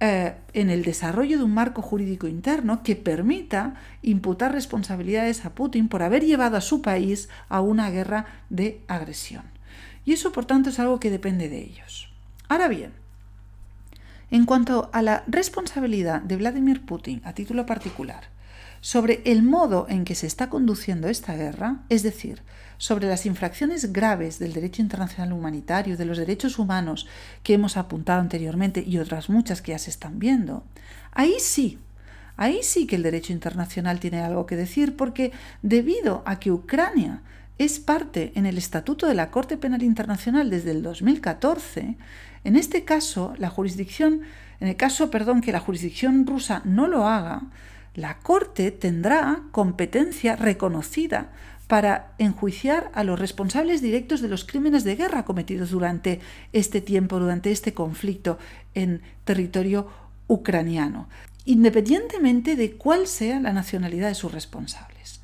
eh, 0.00 0.34
en 0.52 0.68
el 0.68 0.82
desarrollo 0.82 1.38
de 1.38 1.44
un 1.44 1.54
marco 1.54 1.80
jurídico 1.80 2.26
interno 2.26 2.82
que 2.82 2.96
permita 2.96 3.74
imputar 4.02 4.52
responsabilidades 4.52 5.44
a 5.46 5.54
Putin 5.54 5.88
por 5.88 6.02
haber 6.02 6.24
llevado 6.24 6.56
a 6.56 6.60
su 6.60 6.82
país 6.82 7.28
a 7.48 7.60
una 7.60 7.88
guerra 7.90 8.26
de 8.50 8.82
agresión. 8.88 9.44
Y 10.04 10.12
eso, 10.12 10.32
por 10.32 10.44
tanto, 10.44 10.70
es 10.70 10.78
algo 10.78 11.00
que 11.00 11.10
depende 11.10 11.48
de 11.48 11.60
ellos. 11.62 12.12
Ahora 12.48 12.68
bien, 12.68 12.92
en 14.30 14.44
cuanto 14.44 14.90
a 14.92 15.00
la 15.00 15.24
responsabilidad 15.26 16.20
de 16.20 16.36
Vladimir 16.36 16.84
Putin 16.84 17.22
a 17.24 17.32
título 17.32 17.64
particular 17.64 18.24
sobre 18.82 19.22
el 19.24 19.44
modo 19.44 19.86
en 19.88 20.04
que 20.04 20.16
se 20.16 20.26
está 20.26 20.50
conduciendo 20.50 21.08
esta 21.08 21.36
guerra, 21.36 21.78
es 21.88 22.02
decir, 22.02 22.42
sobre 22.78 23.06
las 23.06 23.26
infracciones 23.26 23.92
graves 23.92 24.40
del 24.40 24.52
derecho 24.52 24.82
internacional 24.82 25.32
humanitario, 25.32 25.96
de 25.96 26.04
los 26.04 26.18
derechos 26.18 26.58
humanos 26.58 27.06
que 27.44 27.54
hemos 27.54 27.76
apuntado 27.76 28.20
anteriormente 28.20 28.82
y 28.84 28.98
otras 28.98 29.30
muchas 29.30 29.62
que 29.62 29.70
ya 29.70 29.78
se 29.78 29.90
están 29.90 30.18
viendo, 30.18 30.64
ahí 31.12 31.36
sí, 31.38 31.78
ahí 32.36 32.58
sí 32.64 32.88
que 32.88 32.96
el 32.96 33.04
derecho 33.04 33.32
internacional 33.32 34.00
tiene 34.00 34.20
algo 34.20 34.46
que 34.46 34.56
decir 34.56 34.96
porque 34.96 35.30
debido 35.62 36.24
a 36.26 36.40
que 36.40 36.50
Ucrania 36.50 37.22
es 37.58 37.78
parte 37.78 38.32
en 38.34 38.46
el 38.46 38.58
Estatuto 38.58 39.06
de 39.06 39.14
la 39.14 39.30
Corte 39.30 39.56
Penal 39.56 39.84
Internacional 39.84 40.50
desde 40.50 40.72
el 40.72 40.82
2014, 40.82 41.96
en 42.42 42.56
este 42.56 42.82
caso 42.82 43.34
la 43.38 43.48
jurisdicción, 43.48 44.22
en 44.58 44.66
el 44.66 44.76
caso, 44.76 45.08
perdón, 45.08 45.40
que 45.40 45.52
la 45.52 45.60
jurisdicción 45.60 46.26
rusa 46.26 46.62
no 46.64 46.88
lo 46.88 47.06
haga, 47.06 47.42
la 47.94 48.18
Corte 48.18 48.70
tendrá 48.70 49.42
competencia 49.50 50.36
reconocida 50.36 51.30
para 51.66 52.12
enjuiciar 52.18 52.90
a 52.94 53.04
los 53.04 53.18
responsables 53.18 53.80
directos 53.80 54.20
de 54.20 54.28
los 54.28 54.44
crímenes 54.44 54.84
de 54.84 54.96
guerra 54.96 55.24
cometidos 55.24 55.70
durante 55.70 56.20
este 56.52 56.80
tiempo, 56.80 57.18
durante 57.18 57.50
este 57.50 57.72
conflicto 57.72 58.38
en 58.74 59.00
territorio 59.24 59.88
ucraniano, 60.26 61.08
independientemente 61.44 62.56
de 62.56 62.72
cuál 62.72 63.06
sea 63.06 63.40
la 63.40 63.52
nacionalidad 63.52 64.08
de 64.08 64.14
sus 64.14 64.32
responsables. 64.32 65.20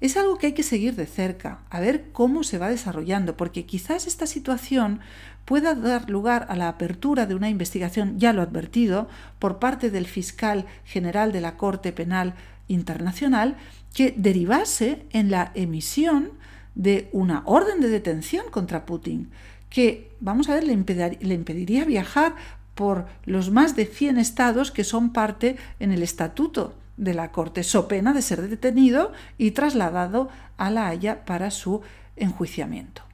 Es 0.00 0.16
algo 0.16 0.38
que 0.38 0.46
hay 0.46 0.52
que 0.54 0.62
seguir 0.62 0.96
de 0.96 1.06
cerca, 1.06 1.60
a 1.68 1.78
ver 1.78 2.06
cómo 2.12 2.42
se 2.42 2.56
va 2.56 2.70
desarrollando, 2.70 3.36
porque 3.36 3.66
quizás 3.66 4.06
esta 4.06 4.26
situación 4.26 5.00
pueda 5.44 5.74
dar 5.74 6.10
lugar 6.10 6.46
a 6.48 6.56
la 6.56 6.68
apertura 6.68 7.26
de 7.26 7.34
una 7.34 7.48
investigación, 7.48 8.18
ya 8.18 8.32
lo 8.32 8.42
advertido, 8.42 9.08
por 9.38 9.58
parte 9.58 9.90
del 9.90 10.06
fiscal 10.06 10.66
general 10.84 11.32
de 11.32 11.40
la 11.40 11.56
Corte 11.56 11.92
Penal 11.92 12.34
Internacional, 12.68 13.56
que 13.92 14.14
derivase 14.16 15.06
en 15.10 15.30
la 15.30 15.50
emisión 15.54 16.32
de 16.74 17.08
una 17.12 17.42
orden 17.46 17.80
de 17.80 17.88
detención 17.88 18.46
contra 18.50 18.86
Putin, 18.86 19.30
que, 19.68 20.12
vamos 20.20 20.48
a 20.48 20.54
ver, 20.54 20.64
le, 20.64 20.72
impediría 20.72 21.84
viajar 21.84 22.34
por 22.74 23.06
los 23.24 23.50
más 23.50 23.76
de 23.76 23.86
100 23.86 24.18
estados 24.18 24.70
que 24.70 24.84
son 24.84 25.12
parte 25.12 25.56
en 25.78 25.92
el 25.92 26.02
estatuto 26.02 26.74
de 26.96 27.14
la 27.14 27.32
Corte, 27.32 27.62
so 27.62 27.88
pena 27.88 28.12
de 28.12 28.22
ser 28.22 28.48
detenido 28.48 29.12
y 29.38 29.52
trasladado 29.52 30.28
a 30.56 30.70
La 30.70 30.88
Haya 30.88 31.24
para 31.24 31.50
su 31.50 31.80
enjuiciamiento. 32.16 33.09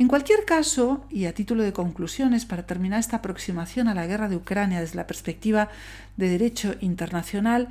En 0.00 0.08
cualquier 0.08 0.44
caso, 0.44 1.04
y 1.10 1.26
a 1.26 1.34
título 1.34 1.62
de 1.62 1.72
conclusiones, 1.72 2.44
para 2.46 2.66
terminar 2.66 2.98
esta 2.98 3.18
aproximación 3.18 3.86
a 3.86 3.94
la 3.94 4.06
guerra 4.06 4.28
de 4.28 4.36
Ucrania 4.36 4.80
desde 4.80 4.96
la 4.96 5.06
perspectiva 5.06 5.68
de 6.16 6.28
derecho 6.28 6.74
internacional, 6.80 7.68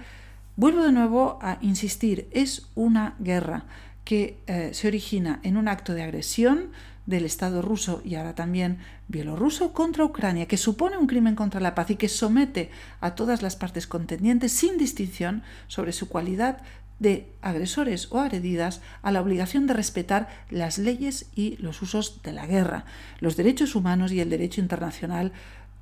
Vuelvo 0.59 0.83
de 0.83 0.91
nuevo 0.91 1.39
a 1.41 1.57
insistir, 1.61 2.27
es 2.31 2.67
una 2.75 3.15
guerra 3.19 3.63
que 4.03 4.41
eh, 4.45 4.71
se 4.73 4.89
origina 4.89 5.39
en 5.43 5.55
un 5.55 5.69
acto 5.69 5.93
de 5.93 6.03
agresión 6.03 6.71
del 7.05 7.23
Estado 7.23 7.61
ruso 7.61 8.01
y 8.03 8.15
ahora 8.15 8.35
también 8.35 8.79
bielorruso 9.07 9.71
contra 9.71 10.03
Ucrania, 10.03 10.47
que 10.47 10.57
supone 10.57 10.97
un 10.97 11.07
crimen 11.07 11.35
contra 11.35 11.61
la 11.61 11.75
paz 11.75 11.91
y 11.91 11.95
que 11.95 12.09
somete 12.09 12.71
a 12.99 13.15
todas 13.15 13.41
las 13.41 13.55
partes 13.55 13.87
contendientes 13.87 14.51
sin 14.51 14.77
distinción 14.77 15.43
sobre 15.69 15.93
su 15.93 16.09
cualidad 16.09 16.57
de 16.99 17.31
agresores 17.41 18.11
o 18.11 18.19
agredidas 18.19 18.81
a 19.01 19.11
la 19.11 19.21
obligación 19.21 19.67
de 19.67 19.73
respetar 19.73 20.27
las 20.49 20.77
leyes 20.77 21.29
y 21.35 21.57
los 21.57 21.81
usos 21.81 22.21
de 22.23 22.33
la 22.33 22.45
guerra, 22.45 22.85
los 23.19 23.37
derechos 23.37 23.75
humanos 23.75 24.11
y 24.11 24.19
el 24.19 24.29
derecho 24.29 24.61
internacional 24.61 25.31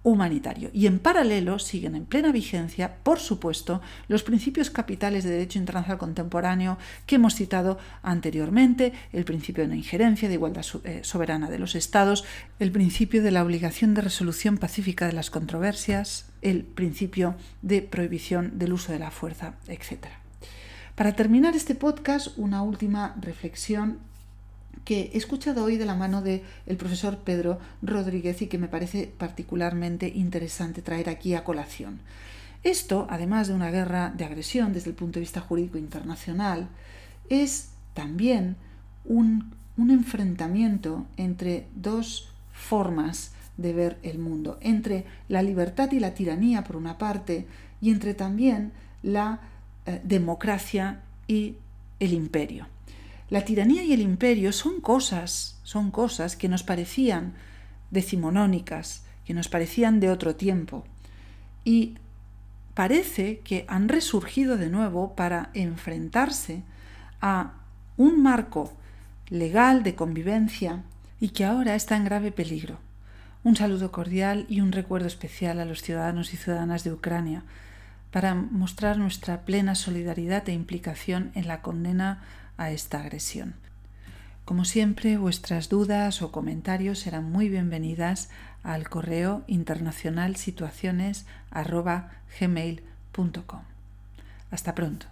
humanitario. 0.04 0.70
Y 0.74 0.88
en 0.88 1.00
paralelo 1.00 1.60
siguen 1.60 1.96
en 1.96 2.06
plena 2.06 2.32
vigencia, 2.32 2.96
por 3.04 3.20
supuesto, 3.20 3.82
los 4.08 4.24
principios 4.24 4.70
capitales 4.70 5.24
de 5.24 5.32
derecho 5.32 5.60
internacional 5.60 5.98
contemporáneo 5.98 6.78
que 7.06 7.16
hemos 7.16 7.36
citado 7.36 7.78
anteriormente, 8.04 8.94
el 9.12 9.26
principio 9.26 9.64
de 9.64 9.70
no 9.70 9.76
injerencia, 9.76 10.30
de 10.30 10.36
igualdad 10.36 10.66
eh, 10.86 11.02
soberana 11.04 11.50
de 11.50 11.60
los 11.60 11.76
estados, 11.76 12.24
el 12.60 12.72
principio 12.72 13.22
de 13.22 13.32
la 13.32 13.44
obligación 13.44 13.94
de 13.94 14.02
resolución 14.02 14.58
pacífica 14.58 15.08
de 15.08 15.14
las 15.14 15.30
controversias, 15.30 16.30
el 16.42 16.64
principio 16.64 17.36
de 17.62 17.82
prohibición 17.82 18.58
del 18.60 18.74
uso 18.74 18.94
de 18.94 19.00
la 19.00 19.12
fuerza, 19.12 19.56
etc. 19.68 20.08
Para 20.98 21.16
terminar 21.16 21.56
este 21.56 21.76
podcast, 21.76 22.36
una 22.40 22.64
última 22.64 23.16
reflexión 23.22 24.00
que 24.84 25.12
he 25.14 25.18
escuchado 25.20 25.64
hoy 25.64 25.78
de 25.78 25.86
la 25.86 25.94
mano 25.94 26.24
del 26.24 26.42
el 26.66 26.76
profesor 26.76 27.20
Pedro 27.20 27.60
Rodríguez 27.84 28.42
y 28.42 28.48
que 28.48 28.58
me 28.58 28.68
parece 28.68 29.14
particularmente 29.16 30.08
interesante 30.08 30.82
traer 30.82 31.08
aquí 31.10 31.36
a 31.36 31.44
colación. 31.44 32.00
Esto, 32.64 33.06
además 33.12 33.48
de 33.48 33.54
una 33.54 33.70
guerra 33.70 34.12
de 34.18 34.26
agresión 34.26 34.74
desde 34.74 34.90
el 34.90 34.96
punto 34.96 35.20
de 35.20 35.26
vista 35.26 35.40
jurídico 35.40 35.78
internacional, 35.78 36.68
es 37.30 37.70
también 37.94 38.56
un, 39.06 39.54
un 39.78 39.92
enfrentamiento 39.92 41.06
entre 41.16 41.68
dos 41.76 42.34
formas 42.52 43.34
de 43.58 43.72
ver 43.72 44.00
el 44.02 44.18
mundo, 44.18 44.58
entre 44.62 45.06
la 45.30 45.44
libertad 45.44 45.92
y 45.92 46.00
la 46.00 46.16
tiranía 46.16 46.64
por 46.64 46.76
una 46.76 46.98
parte 46.98 47.46
y 47.82 47.92
entre 47.92 48.16
también 48.16 48.72
la 49.04 49.42
eh, 49.88 50.02
democracia 50.04 51.02
y 51.28 51.56
el 52.00 52.12
imperio. 52.14 52.68
La 53.30 53.46
tiranía 53.46 53.84
y 53.84 53.94
el 53.94 54.02
imperio 54.02 54.52
son 54.52 54.82
cosas, 54.82 55.60
son 55.64 55.92
cosas 55.92 56.36
que 56.36 56.50
nos 56.50 56.64
parecían 56.64 57.34
decimonónicas, 57.90 59.04
que 59.26 59.34
nos 59.34 59.48
parecían 59.48 60.02
de 60.02 60.10
otro 60.10 60.36
tiempo. 60.36 60.84
Y 61.64 61.96
parece 62.74 63.40
que 63.40 63.66
han 63.70 63.88
resurgido 63.88 64.58
de 64.58 64.70
nuevo 64.70 65.16
para 65.16 65.52
enfrentarse 65.54 66.64
a 67.22 67.54
un 67.96 68.22
marco 68.22 68.74
legal 69.30 69.84
de 69.84 69.96
convivencia 69.96 70.84
y 71.20 71.30
que 71.30 71.46
ahora 71.46 71.76
está 71.76 71.96
en 71.96 72.04
grave 72.04 72.34
peligro. 72.34 72.78
Un 73.44 73.56
saludo 73.56 73.92
cordial 73.92 74.46
y 74.50 74.60
un 74.60 74.74
recuerdo 74.74 75.08
especial 75.08 75.62
a 75.62 75.66
los 75.66 75.82
ciudadanos 75.82 76.34
y 76.34 76.38
ciudadanas 76.38 76.84
de 76.84 76.92
Ucrania 76.92 77.44
para 78.12 78.36
mostrar 78.36 78.98
nuestra 78.98 79.42
plena 79.42 79.76
solidaridad 79.76 80.48
e 80.50 80.54
implicación 80.54 81.32
en 81.36 81.48
la 81.48 81.62
condena 81.62 82.22
a 82.58 82.72
esta 82.72 83.00
agresión. 83.00 83.56
Como 84.46 84.64
siempre, 84.64 85.18
vuestras 85.18 85.68
dudas 85.68 86.22
o 86.22 86.32
comentarios 86.32 87.00
serán 87.00 87.30
muy 87.30 87.50
bienvenidas 87.50 88.30
al 88.64 88.88
correo 88.88 89.44
internacional 89.48 90.38
situaciones 90.38 91.26
Hasta 94.50 94.74
pronto. 94.74 95.08